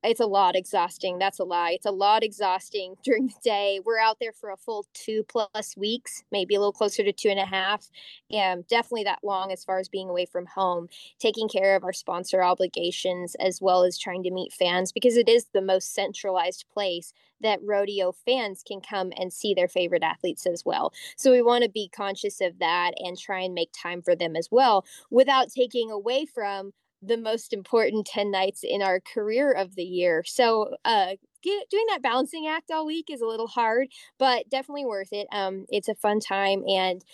it's 0.07 0.21
a 0.21 0.27
lot 0.27 0.57
exhausting. 0.57 1.19
That's 1.19 1.39
a 1.39 1.45
lie. 1.45 1.73
It's 1.73 1.87
a 1.87 1.91
lot 1.91 2.23
exhausting 2.23 2.95
during 3.03 3.27
the 3.27 3.35
day. 3.43 3.81
We're 3.85 3.99
out 3.99 4.19
there 4.21 4.33
for 4.33 4.51
a 4.51 4.57
full 4.57 4.87
two 4.95 5.25
plus 5.25 5.77
weeks, 5.77 6.23
maybe 6.31 6.55
a 6.55 6.59
little 6.59 6.73
closer 6.73 7.03
to 7.03 7.13
two 7.13 7.29
and 7.29 7.41
a 7.41 7.45
half, 7.45 7.91
and 8.31 8.67
definitely 8.67 9.05
that 9.05 9.21
long 9.23 9.53
as 9.53 9.65
far 9.65 9.79
as 9.79 9.89
being 9.89 10.09
away 10.09 10.27
from 10.27 10.47
home, 10.47 10.89
taking 11.19 11.49
care 11.49 11.77
of 11.77 11.85
our 11.85 11.93
sponsor 11.93 12.43
obligations 12.43 13.35
as 13.37 13.61
well 13.61 13.83
as 13.83 13.99
trying 13.99 14.23
to 14.23 14.31
meet 14.31 14.53
fans 14.53 14.93
because 14.93 15.17
it 15.17 15.29
is 15.29 15.47
the 15.53 15.63
most 15.63 15.95
centralized 15.95 16.65
place 16.73 17.13
that 17.41 17.61
rodeo 17.63 18.13
fans 18.13 18.63
can 18.67 18.81
come 18.81 19.13
and 19.17 19.33
see 19.33 19.53
their 19.53 19.69
favorite 19.69 20.03
athletes 20.03 20.47
as 20.47 20.65
well. 20.65 20.93
So 21.17 21.31
we 21.31 21.43
want 21.43 21.65
to 21.65 21.71
be 21.71 21.89
conscious 21.89 22.41
of 22.41 22.59
that 22.61 22.93
and 22.99 23.19
try 23.19 23.41
and 23.41 23.55
make 23.55 23.71
time 23.73 24.03
for 24.03 24.17
them 24.17 24.37
as 24.37 24.49
well 24.51 24.87
without 25.11 25.51
taking 25.51 25.91
away 25.91 26.25
from 26.25 26.73
the 27.03 27.17
most 27.17 27.53
important 27.53 28.07
10 28.07 28.31
nights 28.31 28.61
in 28.63 28.83
our 28.83 29.01
career 29.01 29.53
of 29.53 29.75
the 29.75 29.85
year. 29.85 30.25
So, 30.27 30.77
uh, 30.85 31.17
doing 31.43 31.87
that 31.91 32.03
balancing 32.03 32.49
act 32.49 32.71
all 32.73 32.87
week 32.87 33.09
is 33.09 33.21
a 33.21 33.27
little 33.27 33.47
hard, 33.47 33.89
but 34.19 34.49
definitely 34.51 34.85
worth 34.85 35.13
it. 35.13 35.29
Um, 35.31 35.67
it's 35.69 35.89
a 35.89 35.95
fun 35.95 36.19
time. 36.19 36.65
And 36.67 37.05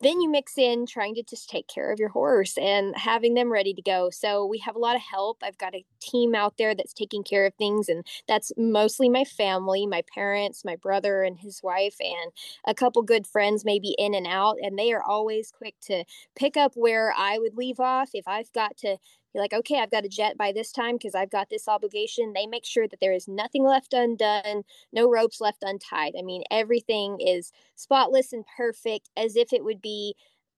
then 0.00 0.20
you 0.20 0.30
mix 0.30 0.56
in 0.56 0.86
trying 0.86 1.14
to 1.16 1.24
just 1.24 1.50
take 1.50 1.66
care 1.66 1.90
of 1.90 1.98
your 1.98 2.10
horse 2.10 2.56
and 2.56 2.96
having 2.96 3.34
them 3.34 3.50
ready 3.50 3.74
to 3.74 3.82
go. 3.82 4.10
So 4.10 4.46
we 4.46 4.58
have 4.58 4.76
a 4.76 4.78
lot 4.78 4.94
of 4.94 5.02
help. 5.02 5.38
I've 5.42 5.58
got 5.58 5.74
a 5.74 5.84
team 6.00 6.36
out 6.36 6.54
there 6.56 6.72
that's 6.72 6.92
taking 6.92 7.24
care 7.24 7.44
of 7.46 7.54
things, 7.54 7.88
and 7.88 8.06
that's 8.28 8.52
mostly 8.56 9.08
my 9.08 9.24
family, 9.24 9.86
my 9.86 10.02
parents, 10.14 10.64
my 10.64 10.76
brother 10.76 11.24
and 11.24 11.38
his 11.40 11.62
wife, 11.64 11.96
and 11.98 12.30
a 12.64 12.74
couple 12.74 13.02
good 13.02 13.26
friends, 13.26 13.64
maybe 13.64 13.96
in 13.98 14.14
and 14.14 14.26
out. 14.28 14.56
And 14.62 14.78
they 14.78 14.92
are 14.92 15.02
always 15.02 15.50
quick 15.50 15.74
to 15.86 16.04
pick 16.36 16.56
up 16.56 16.72
where 16.76 17.12
I 17.16 17.38
would 17.38 17.56
leave 17.56 17.80
off. 17.80 18.10
If 18.14 18.28
I've 18.28 18.52
got 18.52 18.76
to 18.78 18.98
you're 19.32 19.42
like, 19.42 19.52
okay, 19.52 19.80
I've 19.80 19.90
got 19.90 20.04
a 20.04 20.08
jet 20.08 20.36
by 20.38 20.52
this 20.52 20.72
time 20.72 20.96
because 20.96 21.14
I've 21.14 21.30
got 21.30 21.50
this 21.50 21.68
obligation. 21.68 22.32
They 22.32 22.46
make 22.46 22.64
sure 22.64 22.88
that 22.88 23.00
there 23.00 23.12
is 23.12 23.28
nothing 23.28 23.64
left 23.64 23.92
undone, 23.92 24.62
no 24.92 25.08
ropes 25.08 25.40
left 25.40 25.62
untied. 25.62 26.14
I 26.18 26.22
mean, 26.22 26.44
everything 26.50 27.18
is 27.20 27.52
spotless 27.74 28.32
and 28.32 28.44
perfect 28.56 29.10
as 29.16 29.36
if 29.36 29.52
it 29.52 29.64
would 29.64 29.82
be 29.82 30.14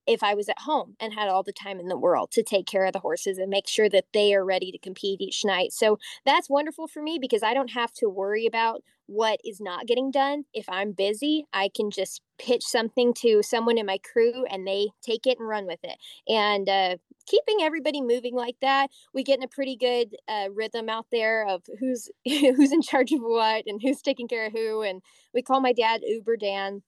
if 0.06 0.22
I 0.22 0.34
was 0.34 0.48
at 0.48 0.60
home 0.60 0.96
and 0.98 1.12
had 1.12 1.28
all 1.28 1.42
the 1.42 1.52
time 1.52 1.78
in 1.78 1.88
the 1.88 1.98
world 1.98 2.30
to 2.32 2.42
take 2.42 2.66
care 2.66 2.84
of 2.84 2.92
the 2.92 3.00
horses 3.00 3.38
and 3.38 3.48
make 3.48 3.68
sure 3.68 3.88
that 3.90 4.06
they 4.12 4.34
are 4.34 4.44
ready 4.44 4.72
to 4.72 4.78
compete 4.78 5.20
each 5.20 5.44
night. 5.44 5.72
So 5.72 5.98
that's 6.24 6.50
wonderful 6.50 6.88
for 6.88 7.02
me 7.02 7.18
because 7.20 7.42
I 7.42 7.54
don't 7.54 7.70
have 7.72 7.92
to 7.94 8.08
worry 8.08 8.46
about 8.46 8.82
what 9.06 9.40
is 9.44 9.60
not 9.60 9.86
getting 9.86 10.10
done. 10.10 10.44
If 10.54 10.68
I'm 10.68 10.92
busy, 10.92 11.44
I 11.52 11.68
can 11.74 11.90
just 11.90 12.22
pitch 12.38 12.62
something 12.62 13.12
to 13.14 13.42
someone 13.42 13.76
in 13.76 13.86
my 13.86 13.98
crew 13.98 14.44
and 14.46 14.66
they 14.66 14.88
take 15.02 15.26
it 15.26 15.38
and 15.38 15.48
run 15.48 15.66
with 15.66 15.80
it. 15.82 15.98
And 16.28 16.68
uh, 16.68 16.96
keeping 17.30 17.58
everybody 17.62 18.00
moving 18.00 18.34
like 18.34 18.56
that, 18.60 18.90
we 19.14 19.22
get 19.22 19.38
in 19.38 19.44
a 19.44 19.48
pretty 19.48 19.76
good 19.76 20.16
uh, 20.28 20.48
rhythm 20.52 20.88
out 20.88 21.06
there 21.12 21.46
of 21.46 21.62
who's 21.78 22.10
who's 22.26 22.72
in 22.72 22.82
charge 22.82 23.12
of 23.12 23.20
what 23.20 23.64
and 23.66 23.80
who's 23.82 24.02
taking 24.02 24.28
care 24.28 24.46
of 24.46 24.52
who. 24.52 24.82
And 24.82 25.02
we 25.34 25.42
call 25.42 25.60
my 25.60 25.72
dad 25.72 26.02
Uber 26.04 26.36
Dan 26.36 26.82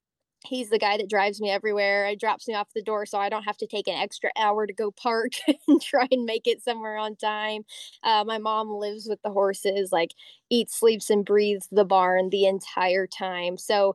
he's 0.45 0.71
the 0.71 0.79
guy 0.79 0.97
that 0.97 1.09
drives 1.09 1.41
me 1.41 1.51
everywhere. 1.51 2.09
He 2.09 2.17
drops 2.17 2.49
me 2.49 2.55
off 2.55 2.69
the 2.75 2.83
door 2.83 3.07
so 3.07 3.19
I 3.19 3.29
don't 3.29 3.45
have 3.45 3.57
to 3.59 3.67
take 3.67 3.89
an 3.89 3.95
extra 3.95 4.31
hour 4.39 4.67
to 4.67 4.73
go 4.73 4.91
park 4.91 5.33
and 5.69 5.81
try 5.81 6.09
and 6.11 6.25
make 6.25 6.47
it 6.47 6.63
somewhere 6.63 6.97
on 6.97 7.17
time. 7.17 7.63
Uh, 8.03 8.25
my 8.27 8.39
mom 8.39 8.71
lives 8.75 9.07
with 9.09 9.21
the 9.23 9.31
horses, 9.31 9.93
like 9.93 10.13
eats, 10.51 10.79
sleeps, 10.79 11.11
and 11.11 11.25
breathes 11.25 11.69
the 11.71 11.85
barn 11.85 12.31
the 12.31 12.47
entire 12.47 13.07
time. 13.07 13.57
So 13.57 13.95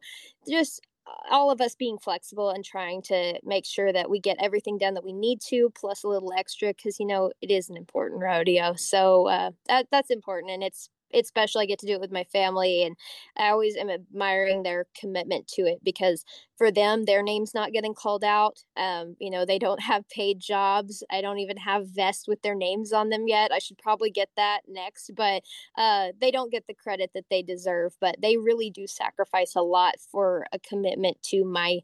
just 0.50 0.82
all 1.30 1.52
of 1.52 1.62
us 1.62 1.76
being 1.76 1.98
flexible 1.98 2.50
and 2.50 2.64
trying 2.64 3.02
to 3.04 3.40
make 3.44 3.66
sure 3.66 3.92
that 3.94 4.10
we 4.10 4.20
get 4.20 4.38
everything 4.42 4.78
done 4.78 4.94
that 4.94 5.04
we 5.04 5.14
need 5.14 5.40
to 5.42 5.70
plus 5.76 6.04
a 6.04 6.08
little 6.08 6.34
extra 6.38 6.70
because 6.70 7.00
you 7.00 7.06
know 7.06 7.32
it 7.42 7.52
is 7.52 7.70
an 7.70 7.78
important 7.78 8.22
rodeo. 8.22 8.74
So 8.76 9.28
uh, 9.28 9.52
that, 9.68 9.88
that's 9.92 10.10
important 10.12 10.52
and 10.52 10.64
it's 10.64 10.90
it's 11.12 11.30
special. 11.30 11.62
I 11.62 11.66
get 11.66 11.80
to 11.80 11.86
do 11.86 11.94
it 11.94 12.02
with 12.02 12.12
my 12.12 12.24
family, 12.26 12.84
and 12.84 12.96
I 13.38 13.50
always 13.50 13.76
am 13.76 13.90
admiring 13.90 14.64
their 14.64 14.86
commitment 15.00 15.48
to 15.50 15.64
it 15.64 15.80
because 15.84 16.24
for 16.58 16.72
them, 16.72 17.06
their 17.06 17.24
name's 17.24 17.54
not 17.54 17.72
getting 17.72 17.94
called 17.94 18.24
out. 18.24 18.64
Um, 18.76 19.16
you 19.20 19.30
know, 19.30 19.46
they 19.46 19.60
don't 19.60 19.82
have 19.82 20.08
paid 20.10 20.40
jobs. 20.40 21.04
I 21.12 21.22
don't 21.22 21.40
even 21.40 21.58
have 21.58 21.88
vests 21.88 22.28
with 22.28 22.42
their 22.42 22.56
names 22.56 22.94
on 22.94 23.10
them 23.10 23.28
yet. 23.28 23.52
I 23.52 23.60
should 23.60 23.78
probably 23.78 24.12
get 24.12 24.30
that 24.36 24.62
next, 24.68 25.12
but 25.16 25.44
uh, 25.78 26.08
they 26.20 26.32
don't 26.32 26.52
get 26.52 26.66
the 26.68 26.74
credit 26.74 27.12
that 27.14 27.26
they 27.30 27.42
deserve. 27.42 27.96
But 28.02 28.18
they 28.22 28.38
really 28.38 28.70
do 28.70 28.88
sacrifice 28.88 29.56
a 29.56 29.62
lot 29.62 29.96
for 30.12 30.46
a 30.52 30.60
commitment 30.60 31.22
to 31.24 31.46
my 31.46 31.80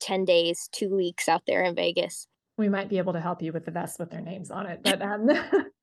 10 0.00 0.24
days, 0.24 0.68
two 0.72 0.94
weeks 0.94 1.28
out 1.28 1.42
there 1.46 1.62
in 1.64 1.74
Vegas 1.74 2.28
we 2.58 2.68
might 2.68 2.88
be 2.88 2.98
able 2.98 3.12
to 3.14 3.20
help 3.20 3.40
you 3.40 3.52
with 3.52 3.64
the 3.64 3.70
vest 3.70 3.98
with 3.98 4.10
their 4.10 4.20
names 4.20 4.50
on 4.50 4.66
it. 4.66 4.80
But 4.82 5.00
um 5.00 5.28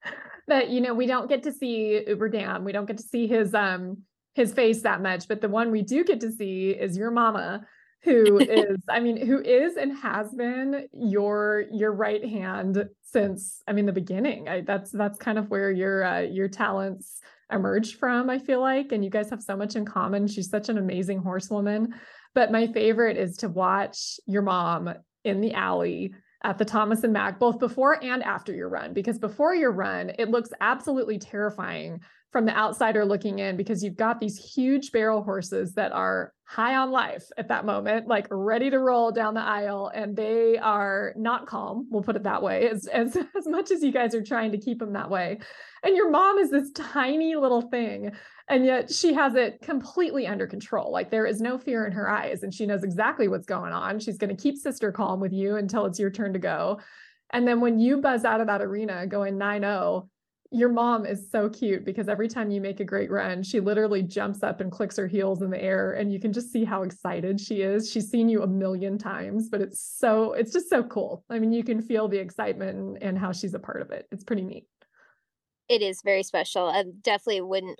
but 0.48 0.70
you 0.70 0.82
know, 0.82 0.94
we 0.94 1.08
don't 1.08 1.29
get 1.29 1.44
to 1.44 1.51
see 1.51 2.03
Uber 2.08 2.29
Dan. 2.29 2.63
We 2.63 2.72
don't 2.72 2.86
get 2.86 2.98
to 2.98 3.03
see 3.03 3.27
his 3.27 3.53
um 3.53 4.03
his 4.36 4.53
face 4.53 4.82
that 4.82 5.01
much. 5.01 5.27
But 5.27 5.41
the 5.41 5.50
one 5.50 5.72
we 5.72 5.82
do 5.82 6.03
get 6.03 6.20
to 6.22 6.32
see 6.32 6.72
is 6.72 6.98
your 6.98 7.10
mama, 7.10 7.65
who 8.03 8.38
is, 8.39 8.77
I 8.89 9.00
mean, 9.00 9.25
who 9.25 9.41
is 9.41 9.77
and 9.77 9.98
has 9.98 10.32
been 10.34 10.88
your 10.94 11.63
your 11.72 11.94
right 11.94 12.24
hand 12.24 12.86
since 13.01 13.63
I 13.67 13.74
mean 13.74 13.86
the 13.86 13.94
beginning. 13.94 14.48
I, 14.48 14.62
that's 14.62 14.91
that's 14.91 15.17
kind 15.17 15.39
of 15.39 15.50
where 15.50 15.72
your 15.72 16.03
uh, 16.03 16.20
your 16.20 16.50
talents 16.50 17.22
emerged 17.51 17.98
from. 17.98 18.29
I 18.29 18.39
feel 18.39 18.60
like, 18.60 18.91
and 18.91 19.03
you 19.03 19.10
guys 19.10 19.29
have 19.29 19.41
so 19.41 19.55
much 19.55 19.75
in 19.75 19.86
common. 19.86 20.27
She's 20.27 20.50
such 20.50 20.70
an 20.70 20.77
amazing 20.77 21.20
horsewoman. 21.20 21.96
But 22.34 22.51
my 22.51 22.67
favorite 22.67 23.17
is 23.17 23.38
to 23.38 23.50
watch 23.50 24.20
your 24.25 24.41
mom 24.41 24.94
in 25.24 25.41
the 25.41 25.53
alley 25.53 26.13
at 26.46 26.60
the 26.60 26.66
Thomas 26.66 27.04
and 27.04 27.12
Mack, 27.12 27.40
both 27.40 27.58
before 27.58 28.02
and 28.04 28.22
after 28.22 28.54
your 28.54 28.70
run, 28.70 28.94
because 28.94 29.18
before 29.18 29.56
your 29.56 29.72
run, 29.72 30.12
it 30.20 30.30
looks 30.30 30.52
absolutely 30.62 31.18
terrifying 31.18 32.00
from 32.32 32.46
the 32.46 32.56
outsider 32.56 33.04
looking 33.04 33.40
in 33.40 33.58
because 33.58 33.84
you've 33.84 33.96
got 33.96 34.20
these 34.20 34.38
huge 34.38 34.92
barrel 34.92 35.24
horses 35.24 35.74
that 35.74 35.92
are 35.92 36.34
high 36.44 36.75
on 36.75 36.92
life 36.92 37.24
at 37.38 37.48
that 37.48 37.66
moment, 37.66 38.08
like 38.08 38.28
ready 38.30 38.70
to 38.70 38.78
roll 38.78 39.12
down 39.12 39.34
the 39.34 39.42
aisle, 39.42 39.92
and 39.96 40.16
they 40.16 40.58
are 40.58 41.14
not 41.16 41.48
calm. 41.48 41.88
We'll 41.90 42.04
put 42.04 42.16
it 42.16 42.24
that 42.24 42.44
way, 42.44 42.70
as, 42.70 42.86
as, 42.88 43.16
as 43.38 43.48
much 43.48 43.72
as 43.72 43.82
you 43.82 43.92
guys 43.92 44.14
are 44.14 44.22
trying 44.22 44.52
to 44.52 44.60
keep 44.60 44.78
them 44.78 44.94
that 44.94 45.10
way. 45.10 45.40
And 45.82 45.96
your 45.96 46.12
mom 46.12 46.38
is 46.38 46.52
this 46.52 46.72
tiny 46.74 47.36
little 47.36 47.64
thing 47.64 48.12
and 48.48 48.66
yet 48.66 48.92
she 48.92 49.14
has 49.14 49.36
it 49.36 49.62
completely 49.62 50.28
under 50.28 50.46
control. 50.46 50.92
Like 50.92 51.10
there 51.10 51.25
is 51.25 51.42
no 51.42 51.58
fear 51.58 51.86
in 51.86 51.92
her 51.94 52.10
eyes 52.10 52.44
and 52.44 52.54
she 52.54 52.66
knows 52.66 52.84
exactly 52.84 53.28
what's 53.28 53.48
going 53.48 53.74
on. 53.74 54.00
She's 54.00 54.18
going 54.18 54.36
to 54.36 54.42
keep 54.42 54.58
sister 54.58 54.92
calm 54.92 55.20
with 55.20 55.34
you 55.34 55.56
until 55.56 55.86
it's 55.86 56.00
your 56.00 56.12
turn 56.12 56.34
to 56.34 56.40
go. 56.40 56.80
And 57.32 57.48
then 57.48 57.60
when 57.60 57.80
you 57.80 57.98
buzz 57.98 58.24
out 58.24 58.42
of 58.42 58.48
that 58.48 58.62
arena 58.62 59.08
going 59.08 59.36
9-0 59.36 60.08
your 60.52 60.70
mom 60.70 61.08
is 61.08 61.30
so 61.32 61.50
cute 61.50 61.84
because 61.84 62.08
every 62.08 62.28
time 62.28 62.52
you 62.52 62.62
make 62.62 62.80
a 62.80 62.86
great 62.86 63.10
run 63.10 63.42
she 63.42 63.60
literally 63.60 64.04
jumps 64.04 64.44
up 64.44 64.62
and 64.62 64.72
clicks 64.72 64.96
her 64.96 65.08
heels 65.08 65.42
in 65.42 65.50
the 65.50 65.62
air 65.62 65.94
and 65.94 66.14
you 66.14 66.20
can 66.20 66.32
just 66.32 66.52
see 66.52 66.64
how 66.64 66.84
excited 66.84 67.42
she 67.42 67.62
is. 67.62 67.92
She's 67.92 68.10
seen 68.10 68.30
you 68.30 68.44
a 68.44 68.48
million 68.48 69.00
times 69.00 69.50
but 69.50 69.60
it's 69.60 69.82
so 69.82 70.34
it's 70.34 70.54
just 70.54 70.70
so 70.70 70.84
cool. 70.84 71.25
I 71.32 71.40
mean 71.40 71.52
you 71.52 71.64
can 71.64 71.82
feel 71.82 72.08
the 72.08 72.20
excitement 72.20 72.78
and, 72.78 73.04
and 73.04 73.18
how 73.18 73.32
she's 73.32 73.56
a 73.56 73.60
part 73.60 73.82
of 73.82 73.90
it. 73.90 74.08
It's 74.12 74.24
pretty 74.24 74.44
neat. 74.44 74.68
It 75.68 75.82
is 75.82 76.04
very 76.04 76.22
special. 76.22 76.68
I 76.68 76.84
definitely 77.02 77.42
wouldn't 77.42 77.80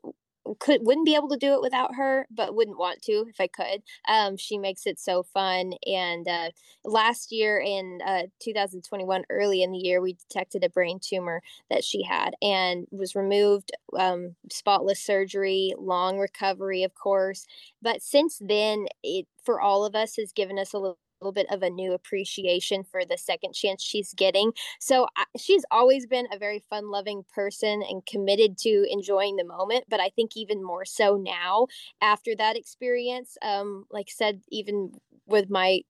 could 0.60 0.82
wouldn't 0.86 1.06
be 1.06 1.16
able 1.16 1.30
to 1.30 1.38
do 1.38 1.54
it 1.54 1.62
without 1.62 1.96
her 1.96 2.28
but 2.32 2.56
wouldn't 2.56 2.78
want 2.78 3.02
to 3.02 3.26
if 3.30 3.40
i 3.40 3.48
could. 3.48 3.82
Um, 4.08 4.38
she 4.38 4.58
makes 4.58 4.86
it 4.86 5.00
so 5.00 5.24
fun 5.24 5.74
and 5.86 6.28
uh, 6.28 6.52
last 6.84 7.32
year 7.32 7.60
in 7.60 8.00
uh, 8.06 8.24
2021 8.40 9.24
early 9.30 9.64
in 9.64 9.72
the 9.72 9.78
year 9.80 10.02
we 10.02 10.14
detected 10.14 10.64
a 10.64 10.70
brain 10.70 11.00
tumor 11.02 11.42
that 11.70 11.84
she 11.84 12.04
had 12.04 12.36
and 12.42 12.88
was 12.92 13.16
removed 13.16 13.72
um, 13.98 14.36
spotless 14.52 15.00
surgery 15.00 15.74
long 15.78 16.18
recovery 16.20 16.84
of 16.84 16.94
course 16.96 17.46
but 17.82 18.02
since 18.02 18.40
then 18.42 18.86
it 19.04 19.26
for 19.44 19.62
all 19.62 19.86
of 19.86 19.96
us 19.96 20.16
has 20.18 20.32
given 20.32 20.58
us 20.60 20.74
a 20.74 20.78
little 20.80 20.98
little 21.22 21.34
bit 21.34 21.52
of 21.52 21.64
a 21.64 21.70
new 21.70 21.94
appreciation 21.94 22.84
for 22.84 23.06
the 23.06 23.18
second 23.18 23.54
chance 23.54 23.84
she's 23.84 24.14
getting. 24.14 24.52
So 24.80 25.08
I, 25.16 25.26
she's 25.38 25.66
always 25.72 26.06
been 26.06 26.28
a 26.32 26.38
very 26.38 26.64
fun 26.70 26.92
loving 26.92 27.24
person 27.34 27.84
and 27.88 28.06
committed 28.06 28.58
to 28.60 28.86
enjoying 28.90 29.36
the 29.36 29.46
moment. 29.46 29.86
But 29.90 30.00
I 30.00 30.10
think 30.10 30.32
even 30.36 30.64
more 30.64 30.86
so 30.86 31.16
now 31.18 31.68
after 32.02 32.36
that 32.36 32.58
experience, 32.58 33.38
um, 33.42 33.86
like 33.92 34.10
said, 34.10 34.42
even 34.50 34.92
with 35.26 35.50
my 35.50 35.82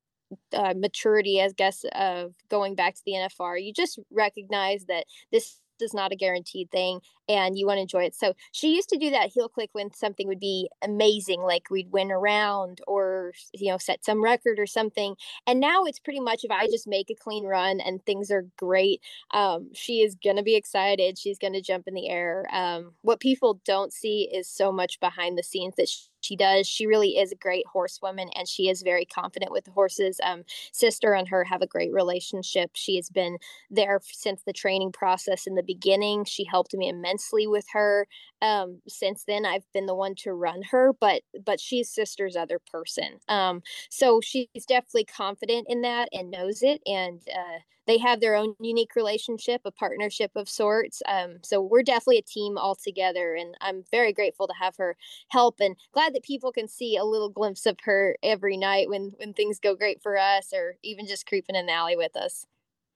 uh, 0.54 0.74
maturity, 0.76 1.42
I 1.42 1.50
guess, 1.56 1.86
of 1.94 2.34
going 2.50 2.76
back 2.76 2.96
to 2.96 3.02
the 3.06 3.14
NFR, 3.14 3.64
you 3.64 3.74
just 3.74 4.00
recognize 4.12 4.86
that 4.86 5.06
this 5.32 5.60
is 5.82 5.94
not 5.94 6.12
a 6.12 6.16
guaranteed 6.16 6.72
thing 6.72 7.00
and 7.28 7.58
you 7.58 7.66
want 7.66 7.78
to 7.78 7.82
enjoy 7.82 8.04
it. 8.04 8.16
So 8.16 8.34
she 8.52 8.76
used 8.76 8.90
to 8.90 8.98
do 8.98 9.10
that 9.12 9.32
heel 9.34 9.50
click 9.50 9.70
when 9.74 9.94
something 9.94 10.28
would 10.28 10.40
be 10.40 10.70
amazing, 10.84 11.42
like 11.42 11.70
we'd 11.70 11.92
win 11.92 12.12
around 12.12 12.82
or, 12.88 13.34
you 13.54 13.72
know, 13.72 13.78
set 13.78 14.06
some 14.06 14.24
record 14.24 14.60
or 14.60 14.68
something. 14.68 15.16
And 15.48 15.60
now 15.60 15.86
it's 15.86 16.00
pretty 16.00 16.20
much 16.20 16.44
if 16.44 16.52
I 16.52 16.68
just 16.68 16.88
make 16.88 17.10
a 17.10 17.16
clean 17.16 17.46
run 17.46 17.80
and 17.80 18.06
things 18.06 18.32
are 18.32 18.48
great, 18.58 19.02
um, 19.32 19.70
she 19.74 20.02
is 20.02 20.16
going 20.16 20.38
to 20.38 20.44
be 20.44 20.56
excited. 20.56 21.18
She's 21.18 21.40
going 21.40 21.54
to 21.54 21.62
jump 21.62 21.88
in 21.88 21.94
the 21.94 22.10
air. 22.10 22.46
Um, 22.52 22.94
what 23.02 23.20
people 23.20 23.62
don't 23.66 23.94
see 23.94 24.30
is 24.32 24.48
so 24.50 24.72
much 24.72 25.00
behind 25.00 25.38
the 25.38 25.44
scenes 25.44 25.76
that 25.78 25.90
she, 25.90 26.04
she 26.26 26.36
does. 26.36 26.68
She 26.68 26.88
really 26.88 27.18
is 27.18 27.32
a 27.32 27.36
great 27.36 27.66
horsewoman 27.68 28.30
and 28.36 28.48
she 28.48 28.70
is 28.70 28.82
very 28.82 29.06
confident 29.06 29.52
with 29.52 29.66
the 29.66 29.72
horses. 29.72 30.20
Um, 30.24 30.44
sister 30.72 31.14
and 31.14 31.28
her 31.30 31.44
have 31.44 31.62
a 31.62 31.68
great 31.68 31.94
relationship. 31.94 32.72
She 32.74 32.96
has 32.96 33.10
been 33.10 33.38
there 33.70 34.02
since 34.04 34.42
the 34.44 34.54
training 34.54 34.92
process 34.92 35.46
in 35.46 35.56
the 35.56 35.64
beginning. 35.64 36.26
She 36.26 36.46
helped 36.46 36.74
me 36.74 36.90
immensely 36.90 37.48
with 37.48 37.66
her. 37.74 38.08
Um, 38.42 38.82
since 38.88 39.24
then, 39.26 39.46
I've 39.46 39.72
been 39.74 39.86
the 39.86 39.96
one 39.96 40.16
to 40.16 40.34
run 40.34 40.64
her, 40.72 40.94
but 41.00 41.22
but 41.46 41.60
she's 41.60 41.90
sister's 41.90 42.36
other 42.36 42.60
person. 42.72 43.20
Um, 43.28 43.62
so 43.90 44.20
she's 44.22 44.48
definitely 44.68 45.06
confident 45.06 45.68
in 45.70 45.82
that 45.82 46.10
and 46.12 46.32
knows 46.32 46.62
it. 46.62 46.82
And 46.86 47.22
uh, 47.34 47.60
they 47.88 47.98
have 48.00 48.20
their 48.20 48.36
own 48.36 48.56
unique 48.60 48.96
relationship, 48.96 49.62
a 49.66 49.72
partnership 49.72 50.32
of 50.36 50.50
sorts. 50.50 51.02
Um, 51.08 51.38
so 51.44 51.62
we're 51.62 51.84
definitely 51.84 52.18
a 52.18 52.24
team 52.24 52.58
all 52.58 52.76
together, 52.76 53.36
and 53.36 53.56
I'm 53.62 53.84
very 53.92 54.14
grateful 54.14 54.48
to 54.48 54.54
have 54.60 54.76
her 54.78 54.96
help 55.30 55.60
and 55.60 55.76
glad 55.92 56.14
that 56.16 56.24
people 56.24 56.52
can 56.52 56.68
see 56.68 56.98
a 56.98 57.04
little 57.04 57.30
glimpse 57.30 57.66
of 57.66 57.78
her 57.84 58.18
every 58.24 58.58
night 58.58 58.90
when 58.90 59.14
when 59.18 59.34
things 59.34 59.60
go 59.60 59.76
great 59.76 60.02
for 60.02 60.18
us, 60.18 60.54
or 60.54 60.76
even 60.84 61.08
just 61.08 61.26
creeping 61.28 61.56
in 61.56 61.66
the 61.66 61.74
alley 61.74 61.96
with 61.96 62.16
us. 62.16 62.46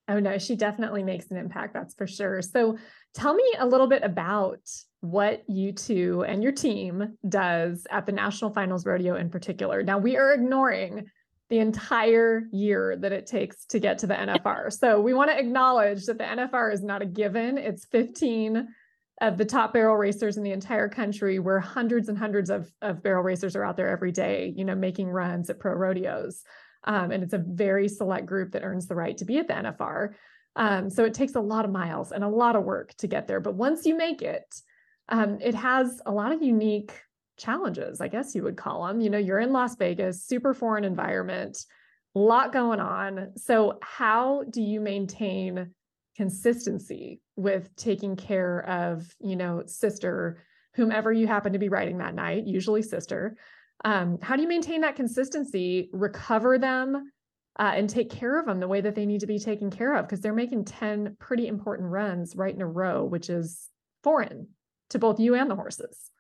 Oh 0.10 0.20
no, 0.20 0.40
she 0.40 0.56
definitely 0.56 1.04
makes 1.04 1.30
an 1.30 1.38
impact. 1.38 1.76
That's 1.76 1.94
for 1.94 2.08
sure. 2.08 2.42
So 2.42 2.78
tell 3.14 3.36
me 3.36 3.44
a 3.60 3.68
little 3.68 3.86
bit 3.86 4.02
about 4.02 4.60
what 5.02 5.44
you 5.48 5.72
two 5.72 6.24
and 6.28 6.42
your 6.42 6.52
team 6.52 7.16
does 7.28 7.86
at 7.92 8.08
the 8.08 8.12
National 8.12 8.52
Finals 8.52 8.88
Rodeo 8.88 9.16
in 9.16 9.30
particular. 9.30 9.84
Now 9.84 10.00
we 10.00 10.18
are 10.18 10.34
ignoring 10.34 11.06
the 11.50 11.60
entire 11.60 12.44
year 12.52 12.96
that 12.98 13.12
it 13.12 13.26
takes 13.26 13.66
to 13.66 13.80
get 13.80 14.00
to 14.00 14.08
the 14.08 14.14
NFR. 14.14 14.72
So 14.72 15.02
we 15.02 15.14
want 15.14 15.32
to 15.32 15.38
acknowledge 15.38 16.06
that 16.06 16.18
the 16.20 16.24
NFR 16.24 16.72
is 16.72 16.84
not 16.84 17.02
a 17.02 17.08
given. 17.08 17.58
It's 17.58 17.86
15 17.86 18.68
of 19.22 19.38
the 19.38 19.46
top 19.46 19.74
barrel 19.74 19.96
racers 19.96 20.38
in 20.38 20.44
the 20.44 20.52
entire 20.52 20.88
country, 20.88 21.40
where 21.40 21.60
hundreds 21.60 22.08
and 22.08 22.18
hundreds 22.18 22.50
of, 22.50 22.72
of 22.82 23.04
barrel 23.04 23.24
racers 23.24 23.56
are 23.56 23.66
out 23.66 23.78
there 23.78 23.90
every 23.90 24.12
day, 24.12 24.54
you 24.56 24.64
know, 24.64 24.76
making 24.76 25.10
runs 25.10 25.50
at 25.50 25.60
pro 25.60 25.74
rodeos. 25.74 26.44
Um, 26.84 27.12
and 27.12 27.24
it's 27.24 27.34
a 27.34 27.44
very 27.46 27.90
select 27.90 28.26
group 28.26 28.54
that 28.54 28.64
earns 28.64 28.88
the 28.88 28.96
right 28.96 29.18
to 29.18 29.26
be 29.26 29.40
at 29.40 29.48
the 29.48 29.54
NFR. 29.54 30.14
Um, 30.56 30.90
so 30.90 31.04
it 31.04 31.14
takes 31.14 31.36
a 31.36 31.42
lot 31.42 31.66
of 31.66 31.72
miles 31.72 32.12
and 32.12 32.24
a 32.24 32.30
lot 32.30 32.56
of 32.56 32.64
work 32.64 32.94
to 32.98 33.08
get 33.08 33.28
there. 33.28 33.40
But 33.40 33.56
once 33.56 33.86
you 33.86 33.98
make 33.98 34.22
it, 34.22 34.56
um, 35.10 35.40
it 35.42 35.56
has 35.56 36.02
a 36.06 36.12
lot 36.12 36.32
of 36.32 36.42
unique 36.42 36.94
challenges, 37.40 38.02
I 38.02 38.08
guess 38.08 38.36
you 38.36 38.44
would 38.44 38.58
call 38.58 38.86
them. 38.86 39.02
You 39.02 39.10
know, 39.10 39.18
you're 39.18 39.40
in 39.40 39.54
Las 39.54 39.76
Vegas, 39.76 40.24
super 40.24 40.54
foreign 40.54 40.84
environment, 40.84 41.58
a 42.16 42.20
lot 42.20 42.54
going 42.54 42.80
on. 42.80 43.32
So, 43.38 43.80
how 43.82 44.44
do 44.50 44.62
you 44.62 44.80
maintain 44.80 45.72
consistency 46.16 47.22
with 47.36 47.74
taking 47.76 48.16
care 48.16 48.66
of, 48.68 49.16
you 49.20 49.36
know, 49.36 49.64
sister, 49.66 50.44
whomever 50.74 51.12
you 51.14 51.28
happen 51.28 51.54
to 51.54 51.60
be 51.60 51.70
riding 51.70 52.00
that 52.00 52.16
night, 52.16 52.46
usually 52.46 52.82
sister? 52.82 53.38
Um, 53.86 54.20
how 54.22 54.36
do 54.36 54.42
you 54.42 54.48
maintain 54.48 54.82
that 54.82 54.96
consistency, 54.96 55.90
recover 55.94 56.58
them, 56.58 57.12
uh, 57.58 57.72
and 57.76 57.90
take 57.90 58.10
care 58.10 58.40
of 58.40 58.46
them 58.46 58.60
the 58.60 58.68
way 58.68 58.82
that 58.82 58.96
they 58.96 59.06
need 59.06 59.22
to 59.22 59.28
be 59.28 59.40
taken 59.40 59.70
care 59.70 59.96
of? 59.96 60.06
Because 60.06 60.20
they're 60.20 60.34
making 60.34 60.66
10 60.66 61.16
pretty 61.20 61.48
important 61.48 61.90
runs 61.90 62.36
right 62.36 62.54
in 62.54 62.62
a 62.62 62.68
row, 62.68 63.06
which 63.06 63.30
is 63.30 63.70
foreign 64.04 64.48
to 64.90 65.00
both 65.00 65.20
you 65.20 65.36
and 65.36 65.50
the 65.50 65.56
horses. 65.56 66.12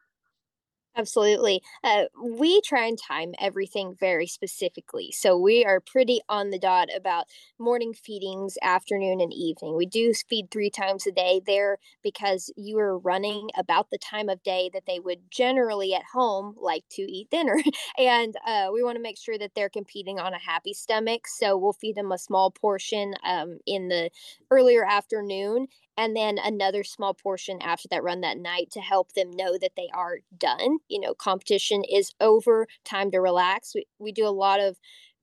Absolutely. 0.95 1.61
Uh, 1.81 2.05
we 2.21 2.59
try 2.61 2.85
and 2.85 2.97
time 2.97 3.33
everything 3.39 3.95
very 3.97 4.27
specifically. 4.27 5.11
So 5.13 5.37
we 5.37 5.63
are 5.63 5.79
pretty 5.79 6.19
on 6.27 6.49
the 6.49 6.59
dot 6.59 6.89
about 6.93 7.25
morning 7.57 7.93
feedings, 7.93 8.57
afternoon, 8.61 9.21
and 9.21 9.31
evening. 9.31 9.77
We 9.77 9.85
do 9.85 10.13
feed 10.13 10.51
three 10.51 10.69
times 10.69 11.07
a 11.07 11.11
day 11.11 11.39
there 11.45 11.77
because 12.03 12.51
you 12.57 12.77
are 12.79 12.97
running 12.97 13.49
about 13.55 13.91
the 13.91 13.97
time 13.97 14.27
of 14.27 14.43
day 14.43 14.69
that 14.73 14.87
they 14.87 14.99
would 14.99 15.31
generally 15.31 15.93
at 15.93 16.03
home 16.11 16.55
like 16.59 16.83
to 16.91 17.03
eat 17.03 17.29
dinner. 17.29 17.61
and 17.97 18.35
uh, 18.45 18.67
we 18.73 18.83
want 18.83 18.97
to 18.97 19.01
make 19.01 19.17
sure 19.17 19.37
that 19.37 19.51
they're 19.55 19.69
competing 19.69 20.19
on 20.19 20.33
a 20.33 20.39
happy 20.39 20.73
stomach. 20.73 21.27
So 21.27 21.55
we'll 21.55 21.73
feed 21.73 21.95
them 21.95 22.11
a 22.11 22.17
small 22.17 22.51
portion 22.51 23.13
um, 23.23 23.59
in 23.65 23.87
the 23.87 24.09
earlier 24.51 24.85
afternoon 24.85 25.67
and 25.99 26.15
then 26.15 26.37
another 26.41 26.81
small 26.85 27.13
portion 27.13 27.61
after 27.61 27.89
that 27.89 28.03
run 28.03 28.21
that 28.21 28.37
night 28.37 28.71
to 28.71 28.79
help 28.79 29.11
them 29.11 29.29
know 29.31 29.57
that 29.59 29.73
they 29.75 29.89
are 29.93 30.19
done. 30.37 30.77
You 30.87 31.01
know, 31.01 31.13
competition 31.13 31.83
is 31.83 32.13
over, 32.21 32.67
time 32.85 33.11
to 33.11 33.19
relax. 33.19 33.75
We, 33.75 33.85
we 33.99 34.13
do 34.13 34.25
a 34.25 34.29
lot 34.29 34.61
of 34.61 34.77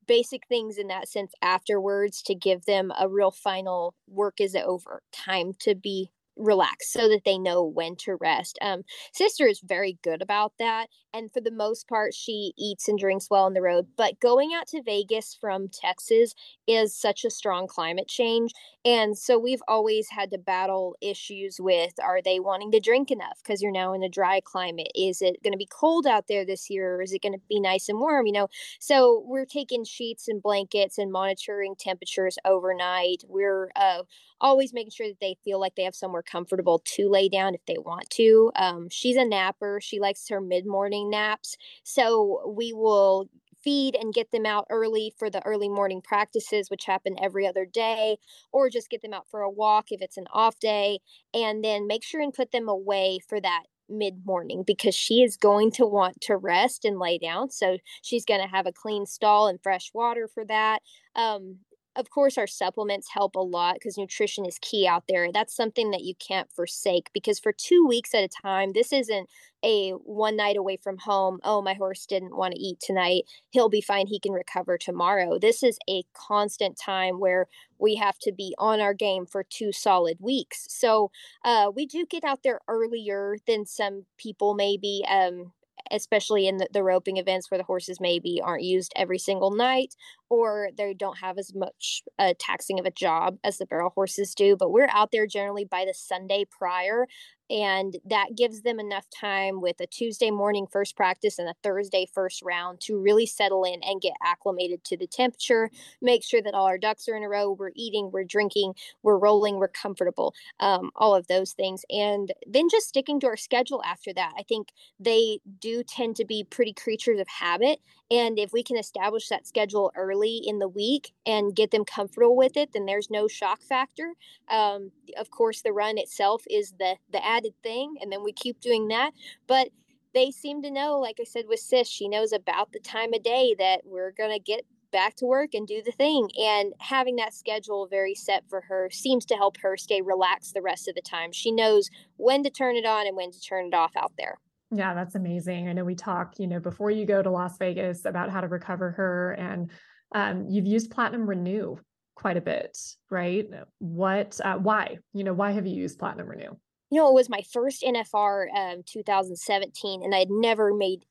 basic 0.07 0.47
things 0.49 0.77
in 0.77 0.89
that 0.89 1.09
sense 1.09 1.33
afterwards 1.41 2.21
to 2.25 2.35
give 2.35 2.67
them 2.67 2.93
a 3.01 3.09
real 3.09 3.31
final 3.31 3.95
work 4.07 4.39
is 4.39 4.55
over, 4.55 5.01
time 5.13 5.55
to 5.61 5.75
be 5.75 6.11
relax 6.37 6.93
so 6.93 7.09
that 7.09 7.23
they 7.25 7.39
know 7.39 7.65
when 7.65 7.97
to 7.97 8.17
rest. 8.17 8.59
Um, 8.61 8.83
sister 9.13 9.47
is 9.47 9.61
very 9.61 9.99
good 10.03 10.23
about 10.23 10.53
that. 10.59 10.89
And 11.13 11.33
for 11.33 11.41
the 11.41 11.51
most 11.51 11.89
part, 11.89 12.15
she 12.15 12.53
eats 12.59 12.89
and 12.89 12.99
drinks 12.99 13.29
well 13.31 13.45
on 13.45 13.55
the 13.55 13.63
road. 13.63 13.87
But 13.97 14.21
going 14.21 14.53
out 14.55 14.67
to 14.69 14.83
Vegas 14.83 15.37
from 15.41 15.69
Texas 15.69 16.35
is 16.67 16.95
such 16.95 17.25
a 17.25 17.31
strong 17.31 17.67
climate 17.67 18.09
change. 18.09 18.53
And 18.85 19.17
so 19.17 19.39
we've 19.39 19.63
always 19.67 20.09
had 20.11 20.31
to 20.31 20.39
battle 20.39 20.95
issues 21.01 21.57
with 21.59 21.95
are 22.03 22.21
they 22.23 22.39
wanting 22.39 22.71
to 22.73 22.81
drink 22.81 23.11
enough? 23.11 23.41
Because 23.43 23.63
you're 23.63 23.73
now 23.73 23.95
in 23.95 24.03
a 24.03 24.09
dry 24.09 24.41
climate. 24.45 24.89
Is 24.95 25.23
it 25.23 25.43
going 25.43 25.53
to 25.53 25.59
be 25.59 25.69
cold 25.71 26.07
out 26.07 26.27
there 26.29 26.45
this 26.45 26.69
year 26.69 26.97
or 26.97 27.03
is 27.03 27.13
it 27.13 27.23
going 27.23 27.33
to 27.33 27.41
be 27.49 27.61
nice 27.61 27.89
and 27.89 27.99
warm? 27.99 28.27
You 28.27 28.33
know, 28.33 28.49
so 28.79 29.25
we're 29.27 29.47
taking 29.47 29.85
sheets 29.85 30.29
and 30.29 30.43
blankets 30.43 30.99
and 30.99 31.11
monitoring 31.11 31.75
temperatures 31.79 32.39
overnight. 32.45 33.25
We're 33.27 33.71
uh, 33.75 34.03
always 34.41 34.73
making 34.73 34.91
sure 34.91 35.09
that 35.09 35.21
they 35.21 35.37
feel 35.45 35.59
like 35.59 35.75
they 35.77 35.85
have 35.85 35.95
somewhere 35.95 36.23
comfortable 36.27 36.81
to 36.85 37.09
lay 37.09 37.29
down 37.29 37.55
if 37.55 37.65
they 37.67 37.79
want 37.79 38.11
to. 38.11 38.51
Um, 38.57 38.89
she's 38.91 39.17
a 39.17 39.25
napper. 39.25 39.81
She 39.83 40.01
likes 40.01 40.29
her 40.29 40.41
mid 40.41 40.67
morning 40.67 41.11
naps. 41.11 41.57
So 41.85 42.53
we 42.57 42.73
will 42.73 43.29
feed 43.63 43.97
and 43.97 44.15
get 44.15 44.31
them 44.31 44.47
out 44.47 44.67
early 44.71 45.13
for 45.19 45.29
the 45.29 45.45
early 45.45 45.69
morning 45.69 46.01
practices, 46.01 46.71
which 46.71 46.85
happen 46.85 47.17
every 47.21 47.47
other 47.47 47.65
day, 47.65 48.17
or 48.53 48.71
just 48.71 48.91
get 48.91 49.03
them 49.03 49.13
out 49.13 49.29
for 49.29 49.41
a 49.41 49.51
walk 49.51 49.87
if 49.91 50.01
it's 50.01 50.17
an 50.17 50.27
off 50.33 50.59
day, 50.61 51.01
and 51.35 51.65
then 51.65 51.87
make 51.87 52.05
sure 52.05 52.21
and 52.21 52.33
put 52.33 52.53
them 52.53 52.69
away 52.69 53.19
for 53.29 53.41
that 53.41 53.65
mid 53.89 54.25
morning 54.25 54.63
because 54.67 54.95
she 54.95 55.23
is 55.23 55.37
going 55.37 55.71
to 55.71 55.87
want 55.87 56.21
to 56.21 56.37
rest 56.37 56.85
and 56.85 56.99
lay 56.99 57.19
down. 57.19 57.51
So 57.51 57.79
she's 58.03 58.25
going 58.25 58.41
to 58.41 58.49
have 58.49 58.67
a 58.67 58.73
clean 58.73 59.07
stall 59.07 59.49
and 59.49 59.61
fresh 59.63 59.91
water 59.95 60.29
for 60.33 60.45
that. 60.45 60.81
Um, 61.15 61.59
of 61.97 62.11
course 62.11 62.39
our 62.39 62.47
supplements 62.47 63.09
help 63.11 63.37
a 63.37 63.41
lot 63.41 63.75
because 63.75 63.99
nutrition 63.99 64.45
is 64.45 64.59
key 64.61 64.87
out 64.87 65.05
there. 65.09 65.33
That's 65.33 65.55
something 65.55 65.91
that 65.91 66.05
you 66.05 66.15
can't 66.17 66.51
forsake 66.53 67.11
because 67.13 67.39
for 67.39 67.53
two 67.53 67.87
weeks 67.87 68.15
at 68.15 68.25
a 68.25 68.29
time 68.29 68.73
this 68.75 68.93
isn't 68.93 69.29
a 69.65 69.91
one 69.91 70.37
night 70.37 70.57
away 70.57 70.77
from 70.77 70.99
home 70.99 71.39
oh 71.43 71.63
my 71.63 71.75
horse 71.75 72.07
didn't 72.07 72.37
want 72.37 72.55
to 72.55 72.61
eat 72.61 72.79
tonight. 72.81 73.25
He'll 73.51 73.69
be 73.69 73.81
fine. 73.81 74.07
He 74.07 74.21
can 74.21 74.33
recover 74.33 74.79
tomorrow. 74.79 75.39
This 75.39 75.63
is 75.63 75.79
a 75.89 76.05
constant 76.15 76.79
time 76.79 77.21
where 77.21 77.47
we 77.79 77.97
have 77.97 78.19
to 78.21 78.33
be 78.33 78.55
on 78.59 78.81
our 78.81 78.95
game 78.95 79.27
for 79.27 79.43
two 79.43 79.73
solid 79.73 80.19
weeks. 80.21 80.67
So 80.69 81.11
uh, 81.45 81.71
we 81.75 81.87
do 81.87 82.07
get 82.07 82.25
out 82.25 82.43
there 82.43 82.61
earlier 82.69 83.37
than 83.47 83.67
some 83.67 84.07
people 84.17 84.55
maybe 84.55 85.05
um, 85.09 85.53
especially 85.91 86.47
in 86.47 86.59
the, 86.59 86.69
the 86.73 86.83
roping 86.83 87.17
events 87.17 87.51
where 87.51 87.59
the 87.59 87.65
horses 87.65 88.01
maybe 88.01 88.41
aren't 88.43 88.63
used 88.63 88.93
every 88.97 89.19
single 89.19 89.51
night 89.51 89.95
or 90.29 90.71
they 90.77 90.95
don't 90.95 91.19
have 91.19 91.39
as 91.39 91.55
much 91.55 92.03
uh, 92.19 92.35
taxing 92.39 92.79
of 92.79 92.87
a 92.87 92.91
job 92.91 93.39
as 93.45 93.59
the 93.59 93.67
barrel 93.67 93.93
horses 93.95 94.35
do. 94.35 94.57
But 94.57 94.71
we're 94.71 94.89
out 94.91 95.11
there 95.13 95.27
generally 95.27 95.65
by 95.65 95.85
the 95.85 95.95
Sunday 95.95 96.45
prior 96.51 97.07
and 97.51 97.97
that 98.05 98.37
gives 98.37 98.63
them 98.63 98.81
enough 98.81 99.07
time 99.11 99.61
with 99.61 99.81
a 99.81 99.87
Tuesday 99.87 100.31
morning 100.31 100.67
first 100.71 100.97
practice 100.97 101.39
and 101.39 101.49
a 101.49 101.55
Thursday 101.63 102.07
first 102.13 102.43
round 102.43 102.81
to 102.81 102.99
really 102.99 103.27
settle 103.27 103.65
in 103.65 103.83
and 103.83 104.01
get 104.01 104.15
acclimated 104.25 104.83
to 104.85 104.97
the 104.97 105.07
temperature, 105.07 105.71
make 106.01 106.25
sure 106.25 106.43
that 106.43 106.55
all 106.55 106.67
our 106.67 106.79
ducks 106.79 107.09
are 107.09 107.17
in 107.17 107.23
a 107.23 107.29
row, 107.29 107.53
we're 107.53 107.71
eating, 107.75 108.11
we're 108.13 108.25
drinking, 108.25 108.75
we're 109.03 109.19
rolling, 109.19 109.57
we're 109.57 109.69
comfortable, 109.69 110.35
um, 110.61 110.91
all 110.97 111.15
of 111.15 111.27
those 111.29 111.53
things. 111.53 111.85
And 111.91 112.33
then 112.47 112.69
just 112.69 112.89
sticking 112.89 113.21
to 113.21 113.27
our 113.27 113.37
schedule 113.37 113.83
after 113.85 114.13
that. 114.15 114.33
I 114.39 114.43
think 114.43 114.69
they 114.99 115.41
do 115.61 115.83
tend 115.83 116.17
to 116.17 116.25
be 116.25 116.45
pretty 116.45 116.73
creatures 116.73 117.21
of 117.21 117.29
habit 117.29 117.81
And 118.11 118.39
if 118.39 118.53
we 118.53 118.63
can 118.63 118.77
establish 118.77 119.29
that 119.29 119.47
schedule 119.47 119.93
early 119.97 120.41
in 120.45 120.61
the 120.61 120.69
week 120.69 121.13
and 121.27 121.57
get 121.57 121.73
them 121.73 121.85
comfortable 121.85 122.37
with 122.37 122.57
it, 122.57 122.73
then 122.73 122.87
there's 122.87 123.11
no 123.11 123.27
shock 123.27 123.63
factor. 123.63 124.15
Um, 124.49 124.93
of 125.19 125.31
course, 125.31 125.63
the 125.63 125.73
run 125.73 125.99
itself 125.99 126.45
is 126.49 126.75
the 126.79 126.97
the 127.11 127.25
added 127.25 127.55
thing, 127.63 127.97
and 128.01 128.13
then 128.13 128.23
we 128.23 128.33
keep 128.33 128.61
doing 128.61 128.89
that. 128.89 129.13
But 129.47 129.71
they 130.15 130.31
seem 130.31 130.63
to 130.63 130.71
know, 130.71 130.99
like 130.99 131.19
I 131.21 131.25
said 131.25 131.45
with 131.49 131.61
Sis, 131.61 131.89
she 131.89 132.09
knows 132.09 132.33
about 132.33 132.73
the 132.73 132.81
time 132.81 133.13
of 133.13 133.23
day 133.23 133.55
that 133.59 133.83
we're 133.85 134.13
gonna 134.13 134.39
get 134.39 134.65
back 134.93 135.17
to 135.17 135.27
work 135.27 135.53
and 135.53 135.67
do 135.67 135.83
the 135.83 135.93
thing. 135.93 136.31
And 136.39 136.73
having 136.81 137.17
that 137.17 137.35
schedule 137.35 137.87
very 137.87 138.15
set 138.15 138.45
for 138.49 138.63
her 138.63 138.89
seems 138.91 139.27
to 139.27 139.35
help 139.35 139.59
her 139.59 139.77
stay 139.77 140.01
relaxed 140.01 140.55
the 140.55 140.63
rest 140.63 140.89
of 140.89 140.95
the 140.95 141.03
time. 141.03 141.33
She 141.33 141.51
knows 141.51 141.91
when 142.17 142.43
to 142.45 142.51
turn 142.51 142.77
it 142.77 142.87
on 142.87 143.07
and 143.07 143.17
when 143.17 143.33
to 143.33 143.41
turn 143.41 143.67
it 143.67 143.75
off 143.75 143.93
out 143.97 144.13
there. 144.17 144.39
Yeah, 144.71 144.95
that's 144.95 145.15
amazing. 145.15 145.69
I 145.69 145.73
know 145.73 145.85
we 145.85 145.95
talk, 145.95 146.35
you 146.39 146.47
know, 146.47 146.59
before 146.59 146.91
you 146.91 147.07
go 147.07 147.23
to 147.23 147.31
Las 147.31 147.57
Vegas 147.59 148.05
about 148.05 148.31
how 148.31 148.41
to 148.41 148.49
recover 148.49 148.91
her, 148.93 149.33
and 149.33 149.71
um, 150.15 150.47
you've 150.49 150.67
used 150.67 150.91
Platinum 150.91 151.29
Renew 151.29 151.77
quite 152.17 152.37
a 152.37 152.41
bit, 152.41 152.77
right? 153.11 153.47
What, 153.79 154.41
uh, 154.45 154.57
why, 154.57 154.99
you 155.13 155.23
know, 155.23 155.35
why 155.35 155.53
have 155.53 155.67
you 155.67 155.75
used 155.75 155.99
Platinum 155.99 156.29
Renew? 156.29 156.57
You 156.91 157.01
know, 157.01 157.09
it 157.09 157.15
was 157.15 157.29
my 157.29 157.43
first 157.53 157.83
NFR 157.83 158.47
um, 158.57 158.83
2017, 158.87 160.03
and 160.03 160.15
I 160.15 160.21
had 160.21 160.31
never 160.31 160.75
made 160.75 161.05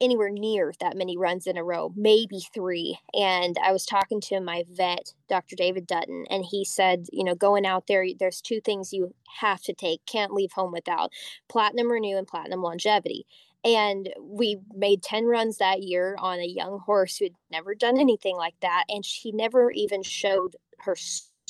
anywhere 0.00 0.30
near 0.30 0.72
that 0.80 0.96
many 0.96 1.16
runs 1.16 1.46
in 1.46 1.56
a 1.56 1.64
row, 1.64 1.92
maybe 1.96 2.40
three. 2.54 2.98
And 3.14 3.56
I 3.62 3.72
was 3.72 3.84
talking 3.84 4.20
to 4.22 4.40
my 4.40 4.64
vet, 4.70 5.14
Dr. 5.28 5.56
David 5.56 5.86
Dutton, 5.86 6.26
and 6.30 6.44
he 6.44 6.64
said, 6.64 7.06
you 7.12 7.24
know, 7.24 7.34
going 7.34 7.66
out 7.66 7.86
there, 7.86 8.04
there's 8.18 8.40
two 8.40 8.60
things 8.60 8.92
you 8.92 9.14
have 9.40 9.62
to 9.62 9.74
take, 9.74 10.04
can't 10.06 10.32
leave 10.32 10.52
home 10.52 10.72
without 10.72 11.10
platinum 11.48 11.90
renew 11.90 12.16
and 12.16 12.26
platinum 12.26 12.62
longevity. 12.62 13.26
And 13.62 14.08
we 14.18 14.58
made 14.74 15.02
10 15.02 15.26
runs 15.26 15.58
that 15.58 15.82
year 15.82 16.16
on 16.18 16.38
a 16.38 16.46
young 16.46 16.80
horse 16.80 17.18
who 17.18 17.26
had 17.26 17.34
never 17.50 17.74
done 17.74 17.98
anything 17.98 18.36
like 18.36 18.54
that. 18.62 18.84
And 18.88 19.04
she 19.04 19.32
never 19.32 19.70
even 19.70 20.02
showed 20.02 20.56
her 20.78 20.96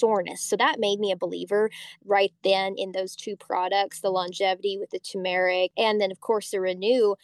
soreness. 0.01 0.43
So 0.43 0.57
that 0.57 0.81
made 0.81 0.99
me 0.99 1.13
a 1.13 1.17
believer 1.17 1.71
right 2.05 2.33
then 2.43 2.75
in 2.77 2.93
those 2.93 3.15
two 3.15 3.37
products 3.37 4.01
the 4.01 4.11
longevity 4.11 4.79
with 4.79 4.91
the 4.91 4.99
turmeric, 4.99 5.71
and 5.77 6.01
then, 6.01 6.11
of 6.11 6.21
course, 6.21 6.51
the 6.51 6.61
renew 6.61 7.15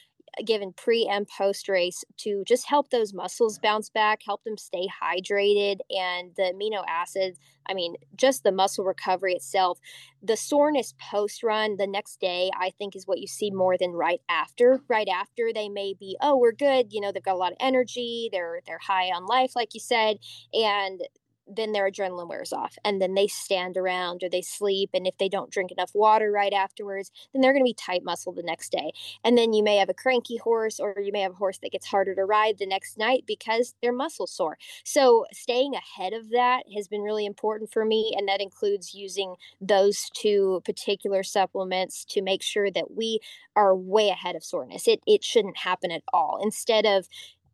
given 0.44 0.72
pre 0.72 1.06
and 1.06 1.26
post 1.28 1.68
race 1.68 2.04
to 2.18 2.44
just 2.46 2.66
help 2.66 2.90
those 2.90 3.14
muscles 3.14 3.58
bounce 3.58 3.88
back, 3.88 4.20
help 4.24 4.44
them 4.44 4.56
stay 4.56 4.88
hydrated, 5.02 5.78
and 5.90 6.32
the 6.36 6.52
amino 6.54 6.84
acids. 6.88 7.38
I 7.68 7.74
mean, 7.74 7.96
just 8.14 8.44
the 8.44 8.52
muscle 8.52 8.84
recovery 8.84 9.34
itself. 9.34 9.80
The 10.22 10.36
soreness 10.36 10.94
post 11.10 11.42
run 11.42 11.76
the 11.76 11.86
next 11.86 12.20
day, 12.20 12.50
I 12.58 12.70
think, 12.70 12.94
is 12.94 13.06
what 13.06 13.18
you 13.18 13.26
see 13.26 13.50
more 13.50 13.76
than 13.76 13.92
right 13.92 14.20
after. 14.28 14.80
Right 14.88 15.08
after, 15.08 15.52
they 15.52 15.68
may 15.68 15.94
be, 15.98 16.16
oh, 16.20 16.36
we're 16.36 16.52
good. 16.52 16.92
You 16.92 17.00
know, 17.00 17.12
they've 17.12 17.22
got 17.22 17.34
a 17.34 17.38
lot 17.38 17.52
of 17.52 17.58
energy. 17.60 18.28
They're 18.32 18.60
they're 18.66 18.78
high 18.78 19.08
on 19.08 19.26
life, 19.26 19.56
like 19.56 19.74
you 19.74 19.80
said, 19.80 20.18
and 20.52 21.00
then 21.46 21.72
their 21.72 21.90
adrenaline 21.90 22.28
wears 22.28 22.52
off 22.52 22.76
and 22.84 23.00
then 23.00 23.14
they 23.14 23.26
stand 23.26 23.76
around 23.76 24.22
or 24.22 24.28
they 24.28 24.42
sleep 24.42 24.90
and 24.92 25.06
if 25.06 25.16
they 25.18 25.28
don't 25.28 25.50
drink 25.50 25.70
enough 25.70 25.90
water 25.94 26.30
right 26.30 26.52
afterwards 26.52 27.10
then 27.32 27.42
they're 27.42 27.52
going 27.52 27.64
to 27.64 27.68
be 27.68 27.74
tight 27.74 28.04
muscle 28.04 28.32
the 28.32 28.42
next 28.42 28.70
day. 28.70 28.92
And 29.24 29.36
then 29.36 29.52
you 29.52 29.62
may 29.62 29.76
have 29.76 29.88
a 29.88 29.94
cranky 29.94 30.36
horse 30.36 30.80
or 30.80 30.96
you 31.00 31.12
may 31.12 31.20
have 31.20 31.32
a 31.32 31.36
horse 31.36 31.58
that 31.58 31.72
gets 31.72 31.86
harder 31.86 32.14
to 32.14 32.24
ride 32.24 32.58
the 32.58 32.66
next 32.66 32.98
night 32.98 33.24
because 33.26 33.74
they're 33.80 33.92
muscle 33.92 34.26
sore. 34.26 34.58
So 34.84 35.26
staying 35.32 35.74
ahead 35.74 36.12
of 36.12 36.30
that 36.30 36.64
has 36.74 36.88
been 36.88 37.02
really 37.02 37.26
important 37.26 37.72
for 37.72 37.84
me 37.84 38.14
and 38.16 38.28
that 38.28 38.40
includes 38.40 38.94
using 38.94 39.36
those 39.60 40.10
two 40.14 40.62
particular 40.64 41.22
supplements 41.22 42.04
to 42.06 42.22
make 42.22 42.42
sure 42.42 42.70
that 42.70 42.92
we 42.92 43.20
are 43.54 43.74
way 43.74 44.10
ahead 44.10 44.36
of 44.36 44.44
soreness. 44.44 44.86
It, 44.86 45.00
it 45.06 45.24
shouldn't 45.24 45.58
happen 45.58 45.90
at 45.90 46.02
all. 46.12 46.40
Instead 46.42 46.86
of 46.86 47.08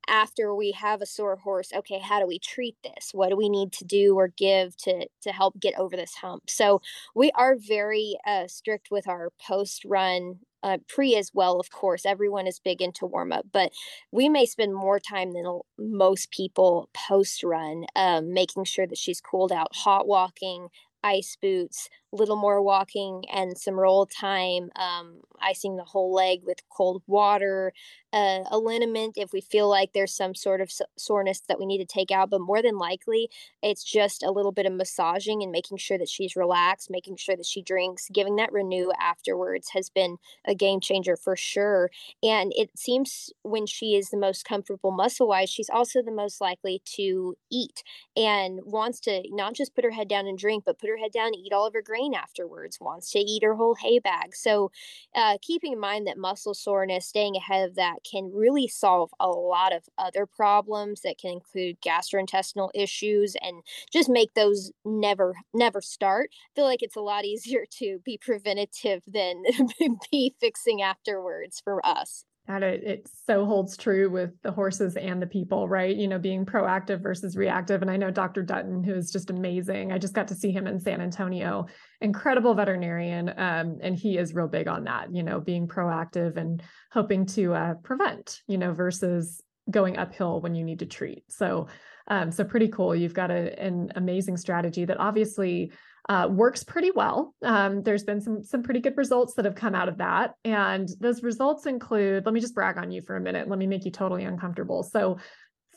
after 0.08 0.54
we 0.54 0.72
have 0.72 1.00
a 1.00 1.06
sore 1.06 1.36
horse 1.36 1.72
okay 1.74 1.98
how 1.98 2.20
do 2.20 2.26
we 2.26 2.38
treat 2.38 2.76
this? 2.82 3.10
What 3.12 3.30
do 3.30 3.36
we 3.36 3.48
need 3.48 3.72
to 3.74 3.84
do 3.84 4.16
or 4.16 4.28
give 4.28 4.76
to 4.78 5.06
to 5.22 5.32
help 5.32 5.58
get 5.60 5.78
over 5.78 5.96
this 5.96 6.14
hump? 6.16 6.50
So 6.50 6.80
we 7.14 7.30
are 7.32 7.56
very 7.56 8.16
uh, 8.26 8.46
strict 8.48 8.90
with 8.90 9.08
our 9.08 9.30
post 9.40 9.84
run 9.84 10.40
uh, 10.62 10.78
pre 10.88 11.16
as 11.16 11.32
well 11.34 11.58
of 11.58 11.70
course 11.70 12.06
everyone 12.06 12.46
is 12.46 12.60
big 12.60 12.80
into 12.80 13.04
warm 13.04 13.32
up 13.32 13.46
but 13.52 13.72
we 14.12 14.28
may 14.28 14.46
spend 14.46 14.74
more 14.74 15.00
time 15.00 15.32
than 15.32 15.44
most 15.78 16.30
people 16.30 16.88
post 16.94 17.42
run 17.42 17.84
um, 17.96 18.32
making 18.32 18.64
sure 18.64 18.86
that 18.86 18.98
she's 18.98 19.20
cooled 19.20 19.50
out 19.50 19.74
hot 19.74 20.06
walking 20.06 20.68
ice 21.02 21.36
boots 21.40 21.88
little 22.12 22.36
more 22.36 22.62
walking 22.62 23.24
and 23.32 23.56
some 23.56 23.78
roll 23.78 24.06
time, 24.06 24.70
um, 24.76 25.20
icing 25.40 25.76
the 25.76 25.84
whole 25.84 26.12
leg 26.12 26.40
with 26.44 26.58
cold 26.70 27.02
water, 27.06 27.72
uh, 28.12 28.44
a 28.50 28.58
liniment 28.58 29.14
if 29.16 29.32
we 29.32 29.40
feel 29.40 29.68
like 29.68 29.92
there's 29.92 30.14
some 30.14 30.34
sort 30.34 30.60
of 30.60 30.70
soreness 30.98 31.40
that 31.48 31.58
we 31.58 31.66
need 31.66 31.78
to 31.78 31.86
take 31.86 32.10
out. 32.10 32.30
But 32.30 32.40
more 32.40 32.60
than 32.62 32.76
likely, 32.78 33.30
it's 33.62 33.82
just 33.82 34.22
a 34.22 34.30
little 34.30 34.52
bit 34.52 34.66
of 34.66 34.72
massaging 34.72 35.42
and 35.42 35.50
making 35.50 35.78
sure 35.78 35.96
that 35.98 36.08
she's 36.08 36.36
relaxed, 36.36 36.90
making 36.90 37.16
sure 37.16 37.36
that 37.36 37.46
she 37.46 37.62
drinks, 37.62 38.08
giving 38.12 38.36
that 38.36 38.52
renew 38.52 38.90
afterwards 39.00 39.70
has 39.72 39.88
been 39.88 40.18
a 40.44 40.54
game 40.54 40.80
changer 40.80 41.16
for 41.16 41.36
sure. 41.36 41.90
And 42.22 42.52
it 42.54 42.70
seems 42.78 43.30
when 43.42 43.66
she 43.66 43.94
is 43.94 44.10
the 44.10 44.18
most 44.18 44.44
comfortable 44.44 44.90
muscle 44.90 45.28
wise, 45.28 45.50
she's 45.50 45.70
also 45.70 46.02
the 46.02 46.12
most 46.12 46.40
likely 46.40 46.82
to 46.96 47.36
eat 47.50 47.82
and 48.16 48.60
wants 48.64 49.00
to 49.00 49.22
not 49.30 49.54
just 49.54 49.74
put 49.74 49.84
her 49.84 49.90
head 49.90 50.08
down 50.08 50.26
and 50.26 50.36
drink, 50.38 50.64
but 50.66 50.78
put 50.78 50.90
her 50.90 50.98
head 50.98 51.12
down 51.12 51.28
and 51.28 51.36
eat 51.36 51.52
all 51.52 51.66
of 51.66 51.72
her 51.74 51.82
grain 51.82 52.01
brain 52.02 52.14
afterwards, 52.14 52.78
wants 52.80 53.10
to 53.12 53.18
eat 53.18 53.42
her 53.42 53.54
whole 53.54 53.74
hay 53.74 53.98
bag. 53.98 54.34
So, 54.34 54.70
uh, 55.14 55.38
keeping 55.42 55.72
in 55.72 55.80
mind 55.80 56.06
that 56.06 56.18
muscle 56.18 56.54
soreness, 56.54 57.06
staying 57.06 57.36
ahead 57.36 57.68
of 57.68 57.76
that 57.76 57.96
can 58.10 58.30
really 58.34 58.68
solve 58.68 59.10
a 59.20 59.28
lot 59.28 59.74
of 59.74 59.84
other 59.98 60.26
problems 60.26 61.02
that 61.02 61.18
can 61.18 61.32
include 61.32 61.80
gastrointestinal 61.80 62.70
issues 62.74 63.36
and 63.40 63.62
just 63.92 64.08
make 64.08 64.34
those 64.34 64.72
never, 64.84 65.34
never 65.54 65.80
start. 65.80 66.30
I 66.32 66.50
feel 66.54 66.64
like 66.64 66.82
it's 66.82 66.96
a 66.96 67.00
lot 67.00 67.24
easier 67.32 67.64
to 67.78 68.00
be 68.04 68.18
preventative 68.18 69.02
than 69.06 69.42
be 70.10 70.34
fixing 70.40 70.82
afterwards 70.82 71.60
for 71.62 71.84
us. 71.86 72.24
And 72.56 72.64
it, 72.64 72.84
it 72.84 73.10
so 73.26 73.44
holds 73.44 73.76
true 73.76 74.10
with 74.10 74.30
the 74.42 74.52
horses 74.52 74.96
and 74.96 75.20
the 75.20 75.26
people, 75.26 75.68
right? 75.68 75.96
You 75.96 76.08
know, 76.08 76.18
being 76.18 76.44
proactive 76.44 77.02
versus 77.02 77.36
reactive. 77.36 77.82
And 77.82 77.90
I 77.90 77.96
know 77.96 78.10
Dr. 78.10 78.42
Dutton, 78.42 78.82
who 78.82 78.94
is 78.94 79.10
just 79.10 79.30
amazing. 79.30 79.92
I 79.92 79.98
just 79.98 80.14
got 80.14 80.28
to 80.28 80.34
see 80.34 80.52
him 80.52 80.66
in 80.66 80.78
San 80.78 81.00
Antonio, 81.00 81.66
incredible 82.00 82.54
veterinarian. 82.54 83.28
Um, 83.36 83.78
and 83.82 83.96
he 83.96 84.18
is 84.18 84.34
real 84.34 84.48
big 84.48 84.68
on 84.68 84.84
that, 84.84 85.14
you 85.14 85.22
know, 85.22 85.40
being 85.40 85.66
proactive 85.66 86.36
and 86.36 86.62
hoping 86.90 87.26
to 87.26 87.54
uh, 87.54 87.74
prevent, 87.82 88.40
you 88.46 88.58
know, 88.58 88.72
versus 88.72 89.42
going 89.70 89.96
uphill 89.96 90.40
when 90.40 90.54
you 90.54 90.64
need 90.64 90.80
to 90.80 90.86
treat. 90.86 91.24
So, 91.28 91.68
um, 92.08 92.30
so 92.32 92.44
pretty 92.44 92.68
cool. 92.68 92.94
You've 92.94 93.14
got 93.14 93.30
a, 93.30 93.58
an 93.60 93.92
amazing 93.94 94.36
strategy 94.36 94.84
that 94.84 94.98
obviously 94.98 95.72
uh, 96.08 96.28
works 96.30 96.64
pretty 96.64 96.90
well. 96.90 97.34
Um, 97.42 97.82
there's 97.82 98.04
been 98.04 98.20
some 98.20 98.42
some 98.42 98.62
pretty 98.62 98.80
good 98.80 98.96
results 98.96 99.34
that 99.34 99.44
have 99.44 99.54
come 99.54 99.74
out 99.74 99.88
of 99.88 99.98
that, 99.98 100.34
and 100.44 100.88
those 101.00 101.22
results 101.22 101.66
include. 101.66 102.24
Let 102.24 102.34
me 102.34 102.40
just 102.40 102.54
brag 102.54 102.78
on 102.78 102.90
you 102.90 103.02
for 103.02 103.16
a 103.16 103.20
minute. 103.20 103.48
Let 103.48 103.58
me 103.58 103.66
make 103.66 103.84
you 103.84 103.90
totally 103.90 104.24
uncomfortable. 104.24 104.82
So, 104.82 105.18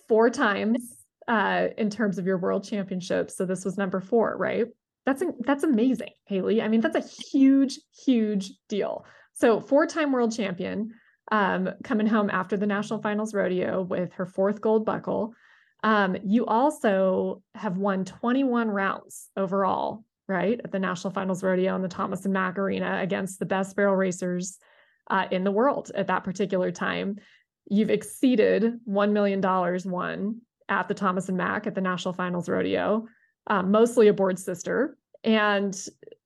four 0.08 0.30
times 0.30 1.06
uh, 1.28 1.68
in 1.78 1.90
terms 1.90 2.18
of 2.18 2.26
your 2.26 2.38
world 2.38 2.64
championships. 2.64 3.36
So 3.36 3.46
this 3.46 3.66
was 3.66 3.78
number 3.78 4.00
four, 4.00 4.36
right? 4.38 4.68
That's 5.06 5.24
that's 5.42 5.64
amazing, 5.64 6.12
Hailey. 6.26 6.62
I 6.62 6.68
mean, 6.68 6.82
that's 6.82 6.96
a 6.96 7.28
huge, 7.32 7.80
huge 8.06 8.52
deal. 8.70 9.06
So 9.34 9.60
four-time 9.60 10.12
world 10.12 10.36
champion, 10.36 10.94
um, 11.32 11.70
coming 11.84 12.08
home 12.08 12.30
after 12.30 12.58
the 12.58 12.66
national 12.66 13.02
finals 13.02 13.34
rodeo 13.34 13.82
with 13.82 14.14
her 14.14 14.26
fourth 14.26 14.62
gold 14.62 14.86
buckle. 14.86 15.34
Um, 15.84 16.18
you 16.24 16.46
also 16.46 17.44
have 17.54 17.78
won 17.78 18.06
21 18.06 18.70
rounds 18.70 19.30
overall 19.36 20.04
right, 20.28 20.60
at 20.64 20.72
the 20.72 20.80
National 20.80 21.14
Finals 21.14 21.44
Rodeo 21.44 21.76
in 21.76 21.82
the 21.82 21.88
Thomas 21.88 22.26
and 22.26 22.34
Mack 22.34 22.58
Arena 22.58 23.00
against 23.02 23.40
the 23.40 23.46
best 23.46 23.76
barrel 23.76 23.96
racers 23.96 24.58
uh, 25.10 25.26
in 25.32 25.44
the 25.44 25.52
world 25.52 25.92
at 25.96 26.08
that 26.08 26.24
particular 26.24 26.72
time. 26.72 27.18
You've 27.70 27.90
exceeded 27.90 28.80
$1 28.88 29.12
million 29.12 29.42
won 29.42 30.42
at 30.70 30.88
the 30.88 30.94
Thomas 30.94 31.30
and 31.30 31.38
Mack 31.38 31.68
at 31.68 31.76
the 31.76 31.82
National 31.82 32.14
Finals 32.14 32.50
Rodeo, 32.50 33.08
um, 33.48 33.72
mostly 33.72 34.08
aboard 34.08 34.40
sister. 34.40 34.98
And 35.24 35.76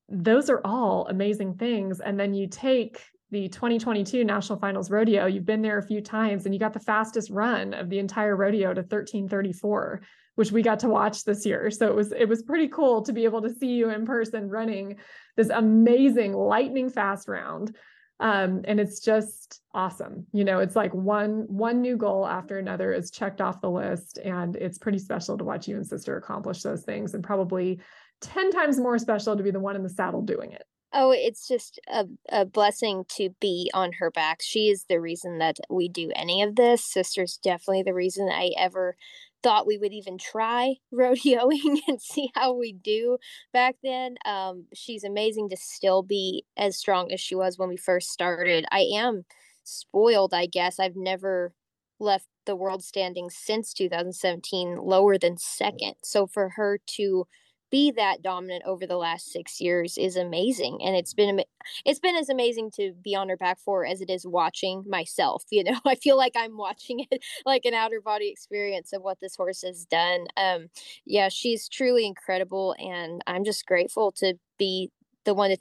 those 0.08 0.50
are 0.50 0.62
all 0.64 1.08
amazing 1.08 1.56
things. 1.56 2.00
And 2.00 2.20
then 2.20 2.34
you 2.34 2.48
take 2.48 3.02
the 3.32 3.48
2022 3.48 4.24
National 4.24 4.58
Finals 4.58 4.90
Rodeo, 4.90 5.28
you've 5.28 5.46
been 5.46 5.62
there 5.62 5.78
a 5.78 5.84
few 5.84 6.02
times 6.02 6.46
and 6.46 6.54
you 6.54 6.60
got 6.60 6.74
the 6.74 6.80
fastest 6.80 7.30
run 7.30 7.74
of 7.74 7.90
the 7.90 8.00
entire 8.00 8.36
rodeo 8.36 8.74
to 8.74 8.82
1334 8.82 10.02
which 10.40 10.54
we 10.54 10.62
got 10.62 10.80
to 10.80 10.88
watch 10.88 11.26
this 11.26 11.46
year. 11.46 11.70
So 11.70 11.86
it 11.88 11.94
was 11.94 12.14
it 12.14 12.30
was 12.30 12.42
pretty 12.44 12.70
cool 12.70 13.02
to 13.02 13.12
be 13.12 13.26
able 13.26 13.42
to 13.42 13.54
see 13.54 13.74
you 13.74 13.90
in 13.90 14.06
person 14.06 14.48
running 14.48 14.96
this 15.36 15.50
amazing 15.50 16.32
lightning 16.32 16.90
fast 16.90 17.28
round. 17.28 17.76
Um, 18.22 18.62
and 18.64 18.80
it's 18.80 19.02
just 19.02 19.60
awesome. 19.74 20.28
You 20.32 20.46
know, 20.46 20.60
it's 20.60 20.78
like 20.78 20.94
one 20.94 21.44
one 21.50 21.82
new 21.82 21.98
goal 21.98 22.26
after 22.26 22.58
another 22.58 22.94
is 22.94 23.12
checked 23.12 23.42
off 23.42 23.60
the 23.60 23.70
list, 23.70 24.18
and 24.18 24.56
it's 24.56 24.78
pretty 24.78 25.00
special 25.00 25.38
to 25.38 25.44
watch 25.44 25.68
you 25.68 25.76
and 25.76 25.86
sister 25.86 26.16
accomplish 26.16 26.62
those 26.62 26.84
things, 26.84 27.14
and 27.14 27.22
probably 27.22 27.82
ten 28.22 28.50
times 28.50 28.80
more 28.80 28.98
special 28.98 29.36
to 29.36 29.44
be 29.44 29.52
the 29.52 29.60
one 29.60 29.76
in 29.76 29.84
the 29.84 29.90
saddle 29.90 30.22
doing 30.22 30.54
it. 30.54 30.64
Oh, 30.92 31.12
it's 31.12 31.48
just 31.48 31.80
a, 31.88 32.06
a 32.30 32.46
blessing 32.46 33.04
to 33.18 33.30
be 33.40 33.70
on 33.74 33.92
her 34.00 34.10
back. 34.10 34.40
She 34.42 34.70
is 34.70 34.86
the 34.90 35.00
reason 35.00 35.38
that 35.38 35.58
we 35.70 35.88
do 35.88 36.12
any 36.16 36.42
of 36.42 36.56
this. 36.56 36.84
Sister's 36.84 37.38
definitely 37.44 37.84
the 37.84 37.94
reason 37.94 38.28
I 38.28 38.52
ever 38.58 38.96
thought 39.44 39.68
we 39.68 39.78
would 39.78 39.94
even 39.94 40.18
try 40.18 40.76
rodeoing 40.94 41.80
and 41.88 42.02
see 42.02 42.30
how 42.36 42.54
we 42.54 42.74
do 42.74 43.18
back 43.54 43.76
then. 43.84 44.16
Um, 44.26 44.66
she's 44.74 45.04
amazing 45.04 45.50
to 45.50 45.58
still 45.58 46.04
be 46.04 46.46
as 46.58 46.78
strong 46.78 47.12
as 47.12 47.20
she 47.20 47.36
was 47.36 47.58
when 47.58 47.70
we 47.70 47.78
first 47.78 48.10
started. 48.10 48.66
I 48.72 48.82
am 48.94 49.26
spoiled, 49.64 50.34
I 50.34 50.46
guess. 50.46 50.80
I've 50.80 50.96
never 50.96 51.54
left 52.00 52.28
the 52.46 52.56
world 52.56 52.84
standing 52.84 53.30
since 53.30 53.74
2017 53.74 54.78
lower 54.78 55.18
than 55.18 55.38
second. 55.38 55.96
So 56.04 56.26
for 56.28 56.50
her 56.56 56.80
to 56.98 57.28
be 57.72 57.92
that 57.92 58.22
dominant 58.22 58.64
over 58.66 58.86
the 58.88 58.98
last 58.98 59.32
six 59.32 59.62
years 59.62 59.98
is 59.98 60.16
amazing 60.16 60.80
and 60.84 60.96
it's 60.96 61.14
been 61.14 61.44
it's 61.86 62.00
been 62.00 62.16
as 62.16 62.30
amazing 62.30 62.72
to 62.72 62.94
be 63.04 63.16
on 63.16 63.30
her 63.30 63.38
back 63.38 63.60
for 63.60 63.86
as 63.86 64.02
it 64.02 64.10
is 64.10 64.26
watching 64.26 64.84
myself 64.88 65.44
you 65.52 65.64
know? 65.64 65.80
I 65.86 65.96
feel 65.96 66.18
like 66.18 66.34
i'm 66.36 66.58
watching 66.58 67.06
it 67.12 67.24
like 67.46 67.66
an 67.66 67.74
outer 67.74 68.02
body 68.02 68.30
experience 68.30 68.94
of 68.94 69.02
what 69.02 69.20
this 69.20 69.36
horse 69.36 69.62
has 69.62 69.86
done 69.86 70.28
um 70.38 70.68
yeah 71.06 71.30
she's 71.30 71.68
truly 71.70 72.06
incredible 72.06 72.76
and 72.80 73.22
i'm 73.28 73.44
just 73.44 73.66
grateful 73.66 74.12
to 74.14 74.36
be 74.58 74.90
the 75.26 75.34
one 75.34 75.50
to 75.52 75.58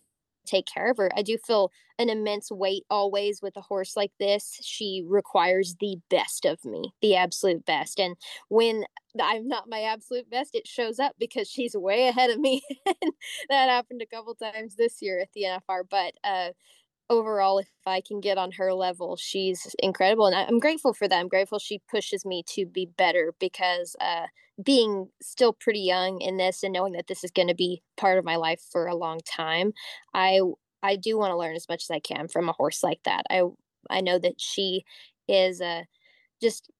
take 0.48 0.66
care 0.66 0.90
of 0.90 0.96
her. 0.96 1.10
I 1.16 1.22
do 1.22 1.36
feel 1.38 1.70
an 1.98 2.08
immense 2.10 2.50
weight 2.50 2.84
always 2.90 3.42
with 3.42 3.56
a 3.56 3.60
horse 3.60 3.96
like 3.96 4.12
this. 4.18 4.58
She 4.62 5.04
requires 5.06 5.76
the 5.80 5.98
best 6.10 6.44
of 6.44 6.64
me, 6.64 6.92
the 7.02 7.16
absolute 7.16 7.66
best. 7.66 7.98
And 7.98 8.16
when 8.48 8.84
I'm 9.20 9.48
not 9.48 9.68
my 9.68 9.82
absolute 9.82 10.30
best, 10.30 10.54
it 10.54 10.66
shows 10.66 10.98
up 10.98 11.14
because 11.18 11.48
she's 11.48 11.74
way 11.74 12.08
ahead 12.08 12.30
of 12.30 12.38
me. 12.38 12.62
that 13.48 13.68
happened 13.68 14.02
a 14.02 14.06
couple 14.06 14.34
times 14.34 14.76
this 14.76 15.02
year 15.02 15.20
at 15.20 15.28
the 15.34 15.44
NFR. 15.44 15.82
But 15.88 16.14
uh, 16.22 16.50
overall, 17.10 17.58
if 17.58 17.68
I 17.86 18.00
can 18.00 18.20
get 18.20 18.38
on 18.38 18.52
her 18.52 18.72
level, 18.74 19.16
she's 19.16 19.74
incredible. 19.78 20.26
And 20.26 20.36
I'm 20.36 20.58
grateful 20.58 20.92
for 20.92 21.08
that. 21.08 21.18
I'm 21.18 21.28
grateful 21.28 21.58
she 21.58 21.80
pushes 21.90 22.24
me 22.24 22.42
to 22.54 22.66
be 22.66 22.86
better 22.86 23.34
because 23.40 23.96
uh, 24.00 24.26
being 24.62 25.08
still 25.22 25.52
pretty 25.52 25.80
young 25.80 26.20
in 26.20 26.36
this 26.36 26.62
and 26.62 26.72
knowing 26.72 26.92
that 26.94 27.06
this 27.06 27.24
is 27.24 27.30
going 27.30 27.48
to 27.48 27.54
be 27.54 27.82
part 27.96 28.18
of 28.18 28.24
my 28.24 28.36
life 28.36 28.60
for 28.70 28.86
a 28.86 28.94
long 28.96 29.20
time, 29.26 29.72
I 30.14 30.40
I 30.82 30.96
do 30.96 31.18
want 31.18 31.32
to 31.32 31.36
learn 31.36 31.56
as 31.56 31.68
much 31.68 31.82
as 31.84 31.90
I 31.90 31.98
can 32.00 32.28
from 32.28 32.48
a 32.48 32.52
horse 32.52 32.82
like 32.82 33.00
that. 33.04 33.24
I 33.30 33.42
I 33.90 34.00
know 34.00 34.18
that 34.18 34.40
she 34.40 34.84
is 35.28 35.60
a 35.60 35.86
just 36.42 36.70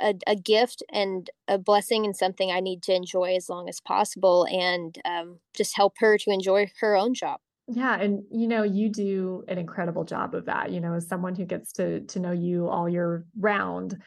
a, 0.00 0.14
a 0.26 0.36
gift 0.36 0.82
and 0.92 1.30
a 1.48 1.58
blessing 1.58 2.04
and 2.04 2.16
something 2.16 2.50
I 2.50 2.60
need 2.60 2.82
to 2.84 2.94
enjoy 2.94 3.34
as 3.36 3.48
long 3.48 3.68
as 3.68 3.80
possible 3.80 4.46
and 4.50 4.98
um, 5.04 5.40
just 5.56 5.76
help 5.76 5.94
her 5.98 6.18
to 6.18 6.30
enjoy 6.30 6.70
her 6.80 6.96
own 6.96 7.14
job. 7.14 7.40
Yeah, 7.68 7.98
and 8.00 8.22
you 8.30 8.46
know, 8.46 8.62
you 8.62 8.88
do 8.88 9.44
an 9.48 9.58
incredible 9.58 10.04
job 10.04 10.34
of 10.34 10.46
that. 10.46 10.70
You 10.70 10.80
know, 10.80 10.94
as 10.94 11.08
someone 11.08 11.34
who 11.34 11.44
gets 11.44 11.72
to 11.72 12.00
to 12.00 12.20
know 12.20 12.30
you 12.30 12.68
all 12.68 12.88
year 12.88 13.24
round, 13.38 14.00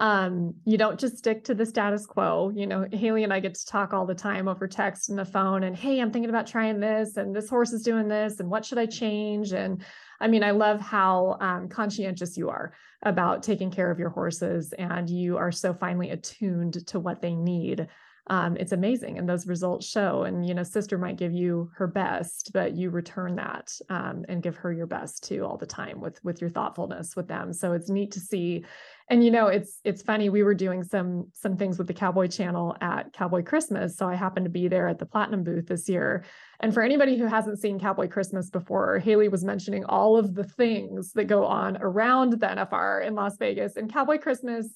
um, 0.00 0.54
you 0.64 0.76
don't 0.76 0.98
just 0.98 1.18
stick 1.18 1.44
to 1.44 1.54
the 1.54 1.64
status 1.64 2.06
quo. 2.06 2.50
You 2.52 2.66
know, 2.66 2.88
Hailey 2.92 3.22
and 3.22 3.32
I 3.32 3.38
get 3.38 3.54
to 3.54 3.66
talk 3.66 3.94
all 3.94 4.04
the 4.04 4.16
time 4.16 4.48
over 4.48 4.66
text 4.66 5.10
and 5.10 5.18
the 5.18 5.24
phone, 5.24 5.62
and 5.62 5.76
hey, 5.76 6.00
I'm 6.00 6.10
thinking 6.10 6.28
about 6.30 6.48
trying 6.48 6.80
this, 6.80 7.16
and 7.16 7.34
this 7.34 7.48
horse 7.48 7.72
is 7.72 7.84
doing 7.84 8.08
this, 8.08 8.40
and 8.40 8.50
what 8.50 8.64
should 8.64 8.78
I 8.78 8.86
change? 8.86 9.52
And 9.52 9.84
I 10.20 10.26
mean, 10.26 10.42
I 10.42 10.50
love 10.50 10.80
how 10.80 11.36
um, 11.40 11.68
conscientious 11.68 12.36
you 12.36 12.50
are 12.50 12.72
about 13.04 13.44
taking 13.44 13.70
care 13.70 13.92
of 13.92 14.00
your 14.00 14.10
horses, 14.10 14.74
and 14.76 15.08
you 15.08 15.36
are 15.36 15.52
so 15.52 15.72
finely 15.72 16.10
attuned 16.10 16.84
to 16.88 16.98
what 16.98 17.22
they 17.22 17.36
need 17.36 17.86
um, 18.28 18.56
it's 18.56 18.72
amazing 18.72 19.18
and 19.18 19.28
those 19.28 19.46
results 19.46 19.86
show 19.86 20.22
and 20.22 20.46
you 20.46 20.54
know 20.54 20.62
sister 20.62 20.96
might 20.96 21.16
give 21.16 21.32
you 21.32 21.70
her 21.76 21.86
best 21.86 22.50
but 22.54 22.74
you 22.74 22.88
return 22.88 23.36
that 23.36 23.70
um, 23.90 24.24
and 24.28 24.42
give 24.42 24.56
her 24.56 24.72
your 24.72 24.86
best 24.86 25.24
too 25.24 25.44
all 25.44 25.58
the 25.58 25.66
time 25.66 26.00
with 26.00 26.22
with 26.24 26.40
your 26.40 26.50
thoughtfulness 26.50 27.14
with 27.16 27.28
them. 27.28 27.52
So 27.52 27.72
it's 27.72 27.90
neat 27.90 28.12
to 28.12 28.20
see 28.20 28.64
and 29.10 29.22
you 29.22 29.30
know 29.30 29.48
it's 29.48 29.80
it's 29.84 30.02
funny 30.02 30.30
we 30.30 30.42
were 30.42 30.54
doing 30.54 30.82
some 30.82 31.26
some 31.34 31.56
things 31.56 31.76
with 31.76 31.86
the 31.86 31.94
cowboy 31.94 32.26
channel 32.26 32.74
at 32.80 33.12
cowboy 33.12 33.42
christmas 33.42 33.96
so 33.96 34.08
i 34.08 34.14
happened 34.14 34.44
to 34.44 34.50
be 34.50 34.66
there 34.66 34.88
at 34.88 34.98
the 34.98 35.06
platinum 35.06 35.44
booth 35.44 35.66
this 35.66 35.88
year. 35.88 36.24
And 36.60 36.72
for 36.72 36.82
anybody 36.82 37.18
who 37.18 37.26
hasn't 37.26 37.58
seen 37.58 37.78
cowboy 37.78 38.08
christmas 38.08 38.48
before 38.48 38.98
hailey 38.98 39.28
was 39.28 39.44
mentioning 39.44 39.84
all 39.84 40.16
of 40.16 40.34
the 40.34 40.44
things 40.44 41.12
that 41.12 41.24
go 41.24 41.44
on 41.44 41.76
around 41.80 42.32
the 42.32 42.46
nfr 42.46 43.06
in 43.06 43.14
las 43.14 43.36
vegas 43.36 43.76
and 43.76 43.92
cowboy 43.92 44.18
christmas 44.18 44.74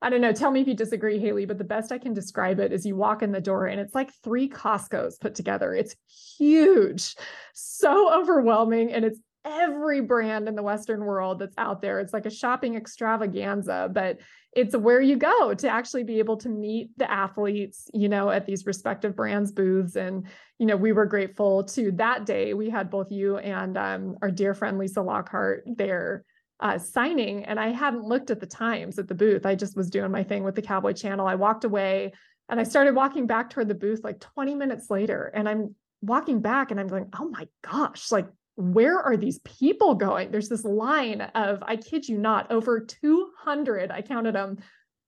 I 0.00 0.10
don't 0.10 0.20
know. 0.20 0.32
Tell 0.32 0.50
me 0.50 0.60
if 0.60 0.68
you 0.68 0.74
disagree, 0.74 1.18
Hailey, 1.18 1.44
but 1.44 1.58
the 1.58 1.64
best 1.64 1.90
I 1.90 1.98
can 1.98 2.14
describe 2.14 2.60
it 2.60 2.72
is 2.72 2.86
you 2.86 2.94
walk 2.94 3.22
in 3.22 3.32
the 3.32 3.40
door 3.40 3.66
and 3.66 3.80
it's 3.80 3.94
like 3.94 4.12
three 4.22 4.48
Costco's 4.48 5.18
put 5.18 5.34
together. 5.34 5.74
It's 5.74 5.96
huge, 6.38 7.16
so 7.52 8.12
overwhelming. 8.14 8.92
And 8.92 9.04
it's 9.04 9.18
every 9.44 10.00
brand 10.00 10.48
in 10.48 10.54
the 10.54 10.62
Western 10.62 11.04
world 11.04 11.40
that's 11.40 11.54
out 11.58 11.82
there. 11.82 11.98
It's 12.00 12.12
like 12.12 12.26
a 12.26 12.30
shopping 12.30 12.76
extravaganza, 12.76 13.88
but 13.92 14.18
it's 14.52 14.76
where 14.76 15.00
you 15.00 15.16
go 15.16 15.54
to 15.54 15.68
actually 15.68 16.04
be 16.04 16.18
able 16.18 16.36
to 16.38 16.48
meet 16.48 16.90
the 16.96 17.10
athletes, 17.10 17.88
you 17.92 18.08
know, 18.08 18.30
at 18.30 18.46
these 18.46 18.66
respective 18.66 19.16
brands 19.16 19.52
booths. 19.52 19.96
And, 19.96 20.26
you 20.58 20.66
know, 20.66 20.76
we 20.76 20.92
were 20.92 21.06
grateful 21.06 21.64
to 21.64 21.92
that 21.92 22.24
day. 22.24 22.54
We 22.54 22.70
had 22.70 22.90
both 22.90 23.10
you 23.10 23.38
and 23.38 23.76
um, 23.76 24.16
our 24.22 24.30
dear 24.30 24.54
friend 24.54 24.78
Lisa 24.78 25.02
Lockhart 25.02 25.64
there 25.66 26.24
uh, 26.60 26.78
signing 26.78 27.44
and 27.44 27.58
I 27.58 27.68
hadn't 27.68 28.04
looked 28.04 28.30
at 28.30 28.40
the 28.40 28.46
times 28.46 28.98
at 28.98 29.08
the 29.08 29.14
booth. 29.14 29.46
I 29.46 29.54
just 29.54 29.76
was 29.76 29.90
doing 29.90 30.10
my 30.10 30.24
thing 30.24 30.42
with 30.42 30.54
the 30.54 30.62
Cowboy 30.62 30.92
Channel. 30.92 31.26
I 31.26 31.36
walked 31.36 31.64
away 31.64 32.12
and 32.48 32.58
I 32.58 32.64
started 32.64 32.94
walking 32.94 33.26
back 33.26 33.50
toward 33.50 33.68
the 33.68 33.74
booth 33.74 34.02
like 34.02 34.20
20 34.20 34.54
minutes 34.54 34.90
later. 34.90 35.30
And 35.34 35.48
I'm 35.48 35.74
walking 36.00 36.40
back 36.40 36.70
and 36.70 36.80
I'm 36.80 36.88
going, 36.88 37.08
oh 37.18 37.28
my 37.28 37.46
gosh, 37.62 38.10
like, 38.10 38.26
where 38.56 38.98
are 39.00 39.16
these 39.16 39.38
people 39.40 39.94
going? 39.94 40.32
There's 40.32 40.48
this 40.48 40.64
line 40.64 41.20
of, 41.20 41.62
I 41.62 41.76
kid 41.76 42.08
you 42.08 42.18
not, 42.18 42.50
over 42.50 42.80
200, 42.80 43.92
I 43.92 44.02
counted 44.02 44.34
them, 44.34 44.58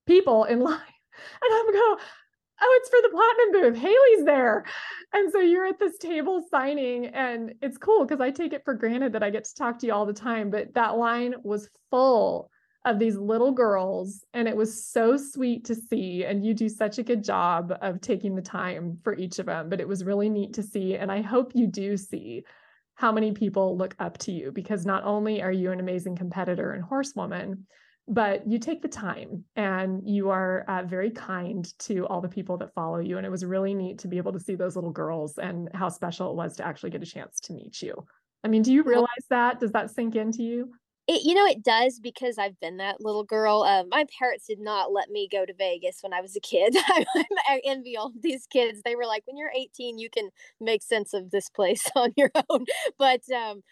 people 0.07 0.45
in 0.45 0.61
line. 0.61 0.81
And 1.43 1.53
I'm 1.53 1.73
going, 1.73 1.99
oh, 2.63 2.81
it's 2.81 2.89
for 2.89 2.99
the 3.03 3.09
platinum 3.11 3.53
booth. 3.53 3.83
Hailey's 3.83 4.25
there. 4.25 4.65
And 5.13 5.33
so 5.33 5.41
you're 5.41 5.67
at 5.67 5.79
this 5.79 5.99
table 5.99 6.45
signing, 6.51 7.07
and 7.07 7.55
it's 7.63 7.79
cool 7.79 8.05
because 8.05 8.21
I 8.21 8.31
take 8.31 8.53
it 8.53 8.65
for 8.65 8.75
granted 8.75 9.13
that 9.15 9.23
I 9.23 9.31
get 9.31 9.45
to 9.45 9.55
talk 9.55 9.79
to 9.79 9.87
you 9.87 9.93
all 9.93 10.07
the 10.07 10.13
time. 10.13 10.51
But 10.51 10.75
that 10.75 10.97
line 10.97 11.35
was 11.43 11.69
full 11.91 12.51
of 12.85 12.99
these 12.99 13.17
little 13.17 13.53
girls, 13.53 14.25
and 14.33 14.49
it 14.49 14.57
was 14.57 14.87
so 14.87 15.17
sweet 15.17 15.65
to 15.67 15.75
see. 15.75 16.25
And 16.25 16.45
you 16.45 16.55
do 16.55 16.69
such 16.69 16.99
a 16.99 17.03
good 17.03 17.25
job 17.25 17.73
of 17.83 18.01
taking 18.01 18.35
the 18.35 18.43
time 18.43 18.99
for 19.03 19.15
each 19.17 19.39
of 19.39 19.47
them. 19.47 19.69
But 19.69 19.81
it 19.81 19.89
was 19.89 20.05
really 20.05 20.29
neat 20.29 20.55
to 20.55 20.63
see. 20.63 20.95
And 20.97 21.11
I 21.11 21.23
hope 21.23 21.53
you 21.55 21.67
do 21.67 21.97
see 21.97 22.45
how 22.95 23.11
many 23.11 23.33
people 23.33 23.79
look 23.79 23.95
up 23.99 24.19
to 24.19 24.31
you 24.31 24.53
because 24.53 24.85
not 24.85 25.05
only 25.05 25.41
are 25.41 25.51
you 25.51 25.73
an 25.73 25.81
amazing 25.81 26.17
competitor 26.17 26.73
and 26.73 26.85
horsewoman, 26.85 27.67
but 28.11 28.45
you 28.47 28.59
take 28.59 28.83
the 28.83 28.89
time 28.89 29.45
and 29.55 30.03
you 30.05 30.31
are 30.31 30.65
uh, 30.67 30.83
very 30.83 31.11
kind 31.11 31.73
to 31.79 32.05
all 32.09 32.21
the 32.21 32.29
people 32.29 32.57
that 32.59 32.75
follow 32.75 32.99
you. 32.99 33.17
And 33.17 33.25
it 33.25 33.31
was 33.31 33.45
really 33.45 33.73
neat 33.73 34.01
to 34.01 34.09
be 34.09 34.17
able 34.19 34.33
to 34.33 34.41
see 34.41 34.57
those 34.57 34.75
little 34.75 34.91
girls 34.91 35.39
and 35.39 35.69
how 35.75 35.89
special 35.89 36.31
it 36.31 36.37
was 36.37 36.57
to 36.57 36.67
actually 36.67 36.91
get 36.91 37.05
a 37.05 37.07
chance 37.07 37.39
to 37.43 37.53
meet 37.53 37.81
you. 37.81 37.95
I 38.43 38.49
mean, 38.49 38.63
do 38.63 38.73
you 38.73 38.83
realize 38.83 39.27
that? 39.31 39.61
Does 39.61 39.71
that 39.73 39.91
sink 39.91 40.17
into 40.17 40.43
you? 40.43 40.73
It, 41.07 41.23
you 41.25 41.35
know, 41.35 41.47
it 41.47 41.63
does 41.63 42.01
because 42.01 42.37
I've 42.37 42.59
been 42.59 42.79
that 42.79 43.01
little 43.01 43.25
girl. 43.25 43.63
Um, 43.63 43.89
my 43.91 44.05
parents 44.19 44.47
did 44.47 44.59
not 44.59 44.93
let 44.93 45.09
me 45.09 45.29
go 45.31 45.47
to 45.47 45.55
Vegas 45.55 45.99
when 46.03 46.13
I 46.13 46.21
was 46.21 46.35
a 46.35 46.41
kid. 46.41 46.75
I, 46.79 47.05
I 47.49 47.61
envy 47.65 47.97
all 47.97 48.13
these 48.21 48.47
kids. 48.47 48.81
They 48.85 48.97
were 48.97 49.07
like, 49.07 49.25
when 49.27 49.37
you're 49.37 49.53
18, 49.57 49.99
you 49.99 50.11
can 50.11 50.31
make 50.61 50.83
sense 50.83 51.15
of 51.15 51.31
this 51.31 51.49
place 51.49 51.89
on 51.97 52.13
your 52.17 52.31
own. 52.49 52.67
But 52.99 53.23
um, 53.31 53.63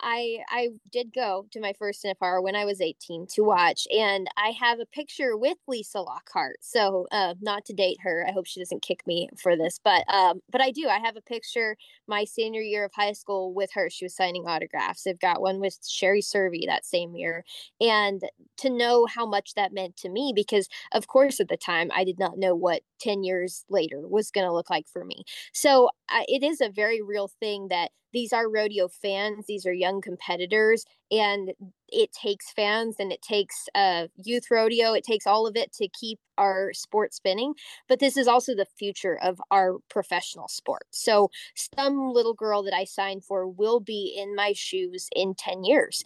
I 0.00 0.38
I 0.48 0.68
did 0.92 1.12
go 1.12 1.46
to 1.52 1.60
my 1.60 1.72
first 1.72 2.04
NFR 2.04 2.40
when 2.42 2.54
I 2.56 2.64
was 2.64 2.80
18 2.80 3.26
to 3.34 3.42
watch, 3.42 3.86
and 3.90 4.28
I 4.36 4.50
have 4.60 4.80
a 4.80 4.86
picture 4.86 5.36
with 5.36 5.58
Lisa 5.66 6.00
Lockhart. 6.00 6.58
So, 6.60 7.06
uh, 7.12 7.34
not 7.40 7.64
to 7.66 7.72
date 7.74 7.98
her. 8.02 8.24
I 8.26 8.32
hope 8.32 8.46
she 8.46 8.60
doesn't 8.60 8.82
kick 8.82 9.06
me 9.06 9.28
for 9.40 9.56
this, 9.56 9.78
but 9.82 10.04
um, 10.12 10.40
but 10.50 10.60
I 10.60 10.70
do. 10.70 10.88
I 10.88 10.98
have 10.98 11.16
a 11.16 11.20
picture 11.22 11.76
my 12.06 12.24
senior 12.24 12.60
year 12.62 12.84
of 12.84 12.92
high 12.94 13.12
school 13.12 13.52
with 13.52 13.70
her. 13.74 13.90
She 13.90 14.04
was 14.04 14.14
signing 14.16 14.46
autographs. 14.46 15.06
I've 15.06 15.20
got 15.20 15.40
one 15.42 15.60
with 15.60 15.78
Sherry 15.86 16.22
Cervi 16.22 16.66
that 16.66 16.84
same 16.86 17.14
year, 17.16 17.44
and 17.80 18.22
to 18.58 18.70
know 18.70 19.06
how 19.06 19.26
much 19.26 19.54
that 19.54 19.72
meant 19.72 19.96
to 19.98 20.08
me, 20.08 20.32
because 20.34 20.68
of 20.92 21.06
course 21.06 21.40
at 21.40 21.48
the 21.48 21.56
time 21.56 21.90
I 21.94 22.04
did 22.04 22.18
not 22.18 22.38
know 22.38 22.54
what 22.54 22.82
10 23.00 23.22
years 23.24 23.64
later 23.68 24.06
was 24.06 24.30
going 24.30 24.46
to 24.46 24.52
look 24.52 24.70
like 24.70 24.88
for 24.88 25.04
me. 25.04 25.24
So 25.52 25.90
uh, 26.08 26.22
it 26.28 26.42
is 26.42 26.60
a 26.60 26.68
very 26.68 27.02
real 27.02 27.28
thing 27.28 27.68
that 27.68 27.90
these 28.12 28.32
are 28.32 28.48
rodeo 28.48 28.88
fans 28.88 29.46
these 29.46 29.66
are 29.66 29.72
young 29.72 30.00
competitors 30.00 30.84
and 31.10 31.52
it 31.88 32.12
takes 32.12 32.52
fans 32.52 32.96
and 32.98 33.12
it 33.12 33.22
takes 33.22 33.68
uh, 33.74 34.06
youth 34.24 34.50
rodeo 34.50 34.92
it 34.92 35.04
takes 35.04 35.26
all 35.26 35.46
of 35.46 35.56
it 35.56 35.72
to 35.72 35.88
keep 35.88 36.18
our 36.36 36.72
sport 36.72 37.14
spinning 37.14 37.54
but 37.88 37.98
this 38.00 38.16
is 38.16 38.28
also 38.28 38.54
the 38.54 38.66
future 38.78 39.18
of 39.22 39.40
our 39.50 39.78
professional 39.88 40.48
sport. 40.48 40.82
So 40.90 41.30
some 41.54 42.10
little 42.10 42.34
girl 42.34 42.62
that 42.62 42.74
i 42.74 42.84
signed 42.84 43.24
for 43.24 43.46
will 43.46 43.80
be 43.80 44.14
in 44.16 44.34
my 44.34 44.52
shoes 44.54 45.08
in 45.14 45.34
10 45.34 45.64
years 45.64 46.04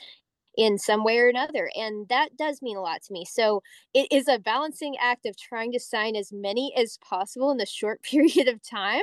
in 0.57 0.79
some 0.79 1.05
way 1.05 1.19
or 1.19 1.29
another. 1.29 1.71
And 1.75 2.09
that 2.09 2.37
does 2.37 2.63
mean 2.63 2.77
a 2.77 2.83
lot 2.83 3.03
to 3.03 3.13
me. 3.13 3.25
So 3.25 3.63
it 3.95 4.09
is 4.11 4.29
a 4.29 4.39
balancing 4.39 4.97
act 5.01 5.27
of 5.27 5.37
trying 5.37 5.73
to 5.73 5.81
sign 5.81 6.17
as 6.17 6.33
many 6.33 6.73
as 6.77 6.99
possible 6.99 7.51
in 7.51 7.61
a 7.61 7.67
short 7.67 8.03
period 8.03 8.49
of 8.49 8.63
time 8.63 9.03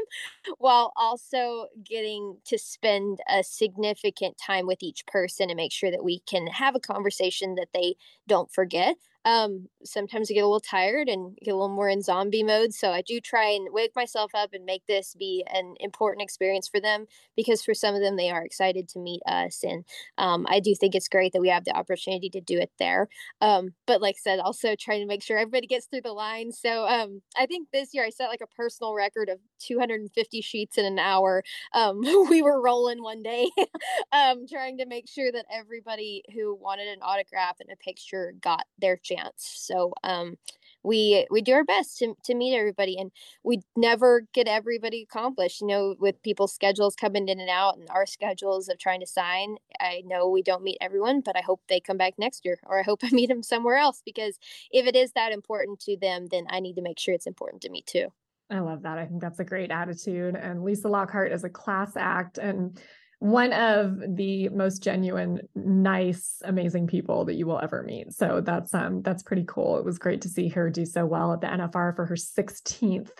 while 0.57 0.93
also 0.95 1.67
getting 1.83 2.38
to 2.45 2.57
spend 2.57 3.19
a 3.29 3.43
significant 3.43 4.38
time 4.38 4.67
with 4.67 4.81
each 4.81 5.05
person 5.05 5.49
and 5.49 5.57
make 5.57 5.71
sure 5.71 5.91
that 5.91 6.03
we 6.03 6.19
can 6.21 6.47
have 6.47 6.75
a 6.75 6.79
conversation 6.79 7.55
that 7.55 7.69
they 7.73 7.95
don't 8.27 8.51
forget 8.51 8.95
um, 9.25 9.67
sometimes 9.84 10.29
I 10.29 10.34
get 10.34 10.41
a 10.41 10.47
little 10.47 10.60
tired 10.60 11.10
and 11.10 11.38
get 11.43 11.51
a 11.51 11.55
little 11.55 11.75
more 11.75 11.89
in 11.89 12.01
zombie 12.01 12.43
mode. 12.43 12.73
So 12.73 12.91
I 12.91 13.01
do 13.01 13.19
try 13.19 13.49
and 13.49 13.67
wake 13.71 13.91
myself 13.95 14.32
up 14.34 14.53
and 14.53 14.65
make 14.65 14.86
this 14.88 15.15
be 15.17 15.43
an 15.53 15.75
important 15.79 16.23
experience 16.23 16.67
for 16.67 16.79
them 16.79 17.05
because 17.36 17.62
for 17.62 17.73
some 17.73 17.95
of 17.95 18.01
them, 18.01 18.15
they 18.15 18.29
are 18.29 18.43
excited 18.43 18.88
to 18.89 18.99
meet 18.99 19.21
us. 19.27 19.63
And 19.63 19.84
um, 20.17 20.45
I 20.49 20.60
do 20.60 20.73
think 20.73 20.95
it's 20.95 21.10
great 21.10 21.34
that 21.34 21.41
we 21.41 21.49
have 21.49 21.65
the 21.65 21.75
opportunity 21.75 22.29
to 22.29 22.41
do 22.41 22.58
it 22.58 22.71
there. 22.79 23.10
Um, 23.41 23.73
but 23.86 24.01
like 24.01 24.15
I 24.15 24.21
said, 24.21 24.39
also 24.39 24.75
trying 24.75 25.01
to 25.01 25.08
make 25.08 25.23
sure 25.23 25.38
everybody 25.38 25.67
gets 25.67 25.88
through 25.88 26.01
the 26.01 26.13
line. 26.13 26.51
So 26.51 26.88
um, 26.88 27.21
I 27.38 27.45
think 27.45 27.69
this 27.71 27.93
year 27.93 28.05
I 28.05 28.10
set 28.10 28.29
like 28.29 28.41
a 28.41 28.55
personal 28.55 28.93
record 28.93 29.29
of 29.29 29.39
250 29.60 30.41
sheets 30.41 30.77
in 30.77 30.86
an 30.86 30.99
hour. 30.99 31.43
Um, 31.73 31.99
we 32.29 32.41
were 32.41 32.62
rolling 32.62 33.03
one 33.03 33.21
day, 33.21 33.49
um, 34.12 34.45
trying 34.49 34.77
to 34.77 34.86
make 34.86 35.10
sure 35.10 35.32
that 35.32 35.45
everybody 35.51 36.23
who 36.34 36.55
wanted 36.55 36.88
an 36.88 36.99
autograph 37.01 37.58
and 37.60 37.69
a 37.71 37.75
picture 37.75 38.34
got 38.41 38.65
their 38.79 38.97
chance. 39.15 39.52
So 39.56 39.93
um, 40.04 40.36
we 40.84 41.28
we 41.30 41.41
do 41.41 41.54
our 41.54 41.63
best 41.63 41.98
to, 42.00 42.15
to 42.24 42.36
meet 42.36 42.58
everybody 42.58 42.98
and 42.98 43.12
we 43.43 43.60
never 43.76 44.24
get 44.34 44.48
everybody 44.48 45.02
accomplished 45.02 45.62
you 45.62 45.67
know 45.67 45.95
with 46.00 46.22
people's 46.24 46.54
schedules 46.54 46.95
coming 46.95 47.28
in 47.28 47.39
and 47.39 47.50
out 47.50 47.78
and 47.78 47.89
our 47.89 48.06
schedules 48.06 48.69
of 48.69 48.78
trying 48.78 49.00
to 49.00 49.06
sign 49.06 49.58
i 49.82 50.02
know 50.06 50.30
we 50.30 50.41
don't 50.41 50.63
meet 50.63 50.78
everyone 50.80 51.22
but 51.22 51.36
i 51.36 51.41
hope 51.41 51.62
they 51.67 51.80
come 51.80 51.98
back 51.98 52.13
next 52.17 52.45
year 52.45 52.58
or 52.65 52.80
i 52.80 52.84
hope 52.84 53.00
i 53.04 53.10
meet 53.12 53.28
them 53.28 53.43
somewhere 53.43 53.78
else 53.78 54.02
because 54.06 54.38
if 54.72 54.86
it 54.88 54.95
is 54.95 55.12
that 55.13 55.32
important 55.32 55.80
to 55.80 55.98
them 55.98 56.28
then 56.32 56.45
i 56.50 56.60
need 56.60 56.76
to 56.76 56.82
make 56.82 57.00
sure 57.00 57.13
it's 57.13 57.28
important 57.28 57.62
to 57.62 57.69
me 57.69 57.84
too 57.86 58.08
I 58.52 58.62
love 58.62 58.82
that. 58.82 58.98
I 58.98 59.06
think 59.06 59.22
that's 59.22 59.39
a 59.39 59.43
great 59.43 59.69
attitude. 59.69 60.36
And 60.36 60.63
Lisa 60.63 60.88
Lockhart 60.88 61.32
is 61.32 61.43
a 61.43 61.50
class 61.50 61.95
act. 61.95 62.39
And 62.39 62.82
one 63.19 63.51
of 63.51 63.99
the 64.15 64.47
most 64.49 64.82
genuine, 64.82 65.41
nice, 65.53 66.41
amazing 66.45 66.88
people 66.88 67.25
that 67.25 67.36
you 67.36 67.45
will 67.45 67.60
ever 67.60 67.84
meet. 67.84 68.13
So 68.13 68.41
that's 68.41 68.73
um 68.73 69.01
that's 69.01 69.23
pretty 69.23 69.45
cool. 69.47 69.77
It 69.77 69.86
was 69.86 69.99
great 69.99 70.21
to 70.21 70.29
see 70.29 70.47
her 70.49 70.69
do 70.69 70.86
so 70.86 71.05
well 71.05 71.34
at 71.34 71.41
the 71.41 71.47
NFR 71.47 71.95
for 71.95 72.05
her 72.05 72.15
16th 72.15 73.12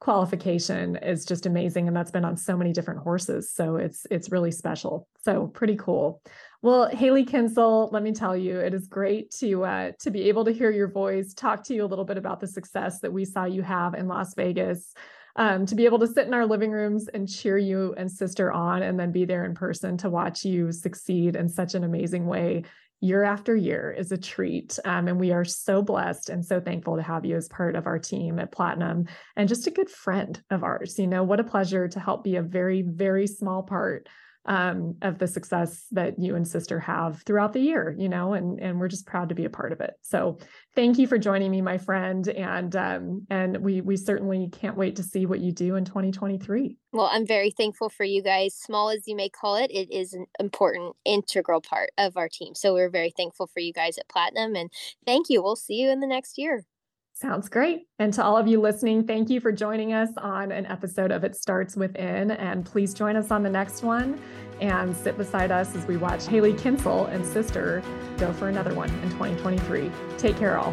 qualification 0.00 0.96
is 0.96 1.24
just 1.24 1.44
amazing 1.44 1.88
and 1.88 1.96
that's 1.96 2.12
been 2.12 2.24
on 2.24 2.36
so 2.36 2.56
many 2.56 2.72
different 2.72 3.00
horses 3.00 3.50
so 3.50 3.74
it's 3.74 4.06
it's 4.12 4.30
really 4.30 4.52
special 4.52 5.08
so 5.24 5.48
pretty 5.48 5.74
cool 5.74 6.22
well 6.62 6.88
hailey 6.88 7.24
kinsel 7.24 7.88
let 7.92 8.04
me 8.04 8.12
tell 8.12 8.36
you 8.36 8.60
it 8.60 8.72
is 8.72 8.86
great 8.86 9.28
to 9.32 9.64
uh, 9.64 9.90
to 9.98 10.12
be 10.12 10.28
able 10.28 10.44
to 10.44 10.52
hear 10.52 10.70
your 10.70 10.86
voice 10.86 11.34
talk 11.34 11.64
to 11.64 11.74
you 11.74 11.84
a 11.84 11.86
little 11.86 12.04
bit 12.04 12.16
about 12.16 12.38
the 12.38 12.46
success 12.46 13.00
that 13.00 13.12
we 13.12 13.24
saw 13.24 13.44
you 13.44 13.60
have 13.60 13.94
in 13.94 14.06
las 14.06 14.34
vegas 14.34 14.94
um, 15.38 15.64
to 15.66 15.76
be 15.76 15.84
able 15.84 16.00
to 16.00 16.06
sit 16.06 16.26
in 16.26 16.34
our 16.34 16.44
living 16.44 16.72
rooms 16.72 17.08
and 17.08 17.28
cheer 17.28 17.56
you 17.56 17.94
and 17.96 18.10
sister 18.10 18.52
on 18.52 18.82
and 18.82 18.98
then 18.98 19.12
be 19.12 19.24
there 19.24 19.44
in 19.44 19.54
person 19.54 19.96
to 19.98 20.10
watch 20.10 20.44
you 20.44 20.72
succeed 20.72 21.36
in 21.36 21.48
such 21.48 21.74
an 21.74 21.84
amazing 21.84 22.26
way 22.26 22.64
year 23.00 23.22
after 23.22 23.54
year 23.54 23.94
is 23.96 24.10
a 24.10 24.18
treat. 24.18 24.76
Um, 24.84 25.06
and 25.06 25.20
we 25.20 25.30
are 25.30 25.44
so 25.44 25.80
blessed 25.80 26.30
and 26.30 26.44
so 26.44 26.60
thankful 26.60 26.96
to 26.96 27.02
have 27.02 27.24
you 27.24 27.36
as 27.36 27.46
part 27.46 27.76
of 27.76 27.86
our 27.86 28.00
team 28.00 28.40
at 28.40 28.50
Platinum 28.50 29.06
and 29.36 29.48
just 29.48 29.68
a 29.68 29.70
good 29.70 29.88
friend 29.88 30.42
of 30.50 30.64
ours. 30.64 30.98
You 30.98 31.06
know, 31.06 31.22
what 31.22 31.38
a 31.38 31.44
pleasure 31.44 31.86
to 31.86 32.00
help 32.00 32.24
be 32.24 32.34
a 32.34 32.42
very, 32.42 32.82
very 32.82 33.28
small 33.28 33.62
part 33.62 34.08
um, 34.46 34.96
of 35.02 35.18
the 35.18 35.26
success 35.26 35.86
that 35.92 36.18
you 36.18 36.34
and 36.34 36.46
sister 36.46 36.80
have 36.80 37.22
throughout 37.22 37.52
the 37.52 37.60
year, 37.60 37.94
you 37.98 38.08
know, 38.08 38.32
and 38.32 38.58
and 38.60 38.80
we're 38.80 38.88
just 38.88 39.06
proud 39.06 39.28
to 39.28 39.34
be 39.34 39.44
a 39.44 39.50
part 39.50 39.72
of 39.72 39.80
it. 39.80 39.94
So 40.02 40.38
thank 40.74 40.98
you 40.98 41.06
for 41.06 41.18
joining 41.18 41.50
me, 41.50 41.60
my 41.60 41.78
friend, 41.78 42.26
and 42.28 42.74
um, 42.74 43.26
and 43.30 43.58
we 43.58 43.80
we 43.80 43.96
certainly 43.96 44.48
can't 44.50 44.76
wait 44.76 44.96
to 44.96 45.02
see 45.02 45.26
what 45.26 45.40
you 45.40 45.52
do 45.52 45.76
in 45.76 45.84
2023. 45.84 46.76
Well, 46.92 47.10
I'm 47.12 47.26
very 47.26 47.50
thankful 47.50 47.90
for 47.90 48.04
you 48.04 48.22
guys. 48.22 48.54
Small 48.54 48.88
as 48.88 49.06
you 49.06 49.14
may 49.14 49.28
call 49.28 49.56
it, 49.56 49.70
it 49.70 49.92
is 49.92 50.14
an 50.14 50.26
important, 50.40 50.96
integral 51.04 51.60
part 51.60 51.90
of 51.98 52.16
our 52.16 52.28
team. 52.28 52.54
So 52.54 52.72
we're 52.72 52.90
very 52.90 53.10
thankful 53.10 53.46
for 53.46 53.60
you 53.60 53.72
guys 53.72 53.98
at 53.98 54.08
Platinum, 54.08 54.56
and 54.56 54.70
thank 55.04 55.28
you. 55.28 55.42
We'll 55.42 55.56
see 55.56 55.74
you 55.74 55.90
in 55.90 56.00
the 56.00 56.06
next 56.06 56.38
year. 56.38 56.64
Sounds 57.20 57.48
great. 57.48 57.88
And 57.98 58.14
to 58.14 58.22
all 58.22 58.36
of 58.36 58.46
you 58.46 58.60
listening, 58.60 59.04
thank 59.04 59.28
you 59.28 59.40
for 59.40 59.50
joining 59.50 59.92
us 59.92 60.10
on 60.18 60.52
an 60.52 60.66
episode 60.66 61.10
of 61.10 61.24
It 61.24 61.34
Starts 61.34 61.74
Within. 61.74 62.30
And 62.30 62.64
please 62.64 62.94
join 62.94 63.16
us 63.16 63.32
on 63.32 63.42
the 63.42 63.50
next 63.50 63.82
one 63.82 64.20
and 64.60 64.96
sit 64.96 65.18
beside 65.18 65.50
us 65.50 65.74
as 65.74 65.84
we 65.86 65.96
watch 65.96 66.28
Hailey 66.28 66.54
Kinsel 66.54 67.06
and 67.06 67.26
sister 67.26 67.82
go 68.18 68.32
for 68.32 68.48
another 68.48 68.72
one 68.72 68.90
in 69.00 69.10
2023. 69.10 69.90
Take 70.16 70.36
care, 70.36 70.58
all. 70.58 70.72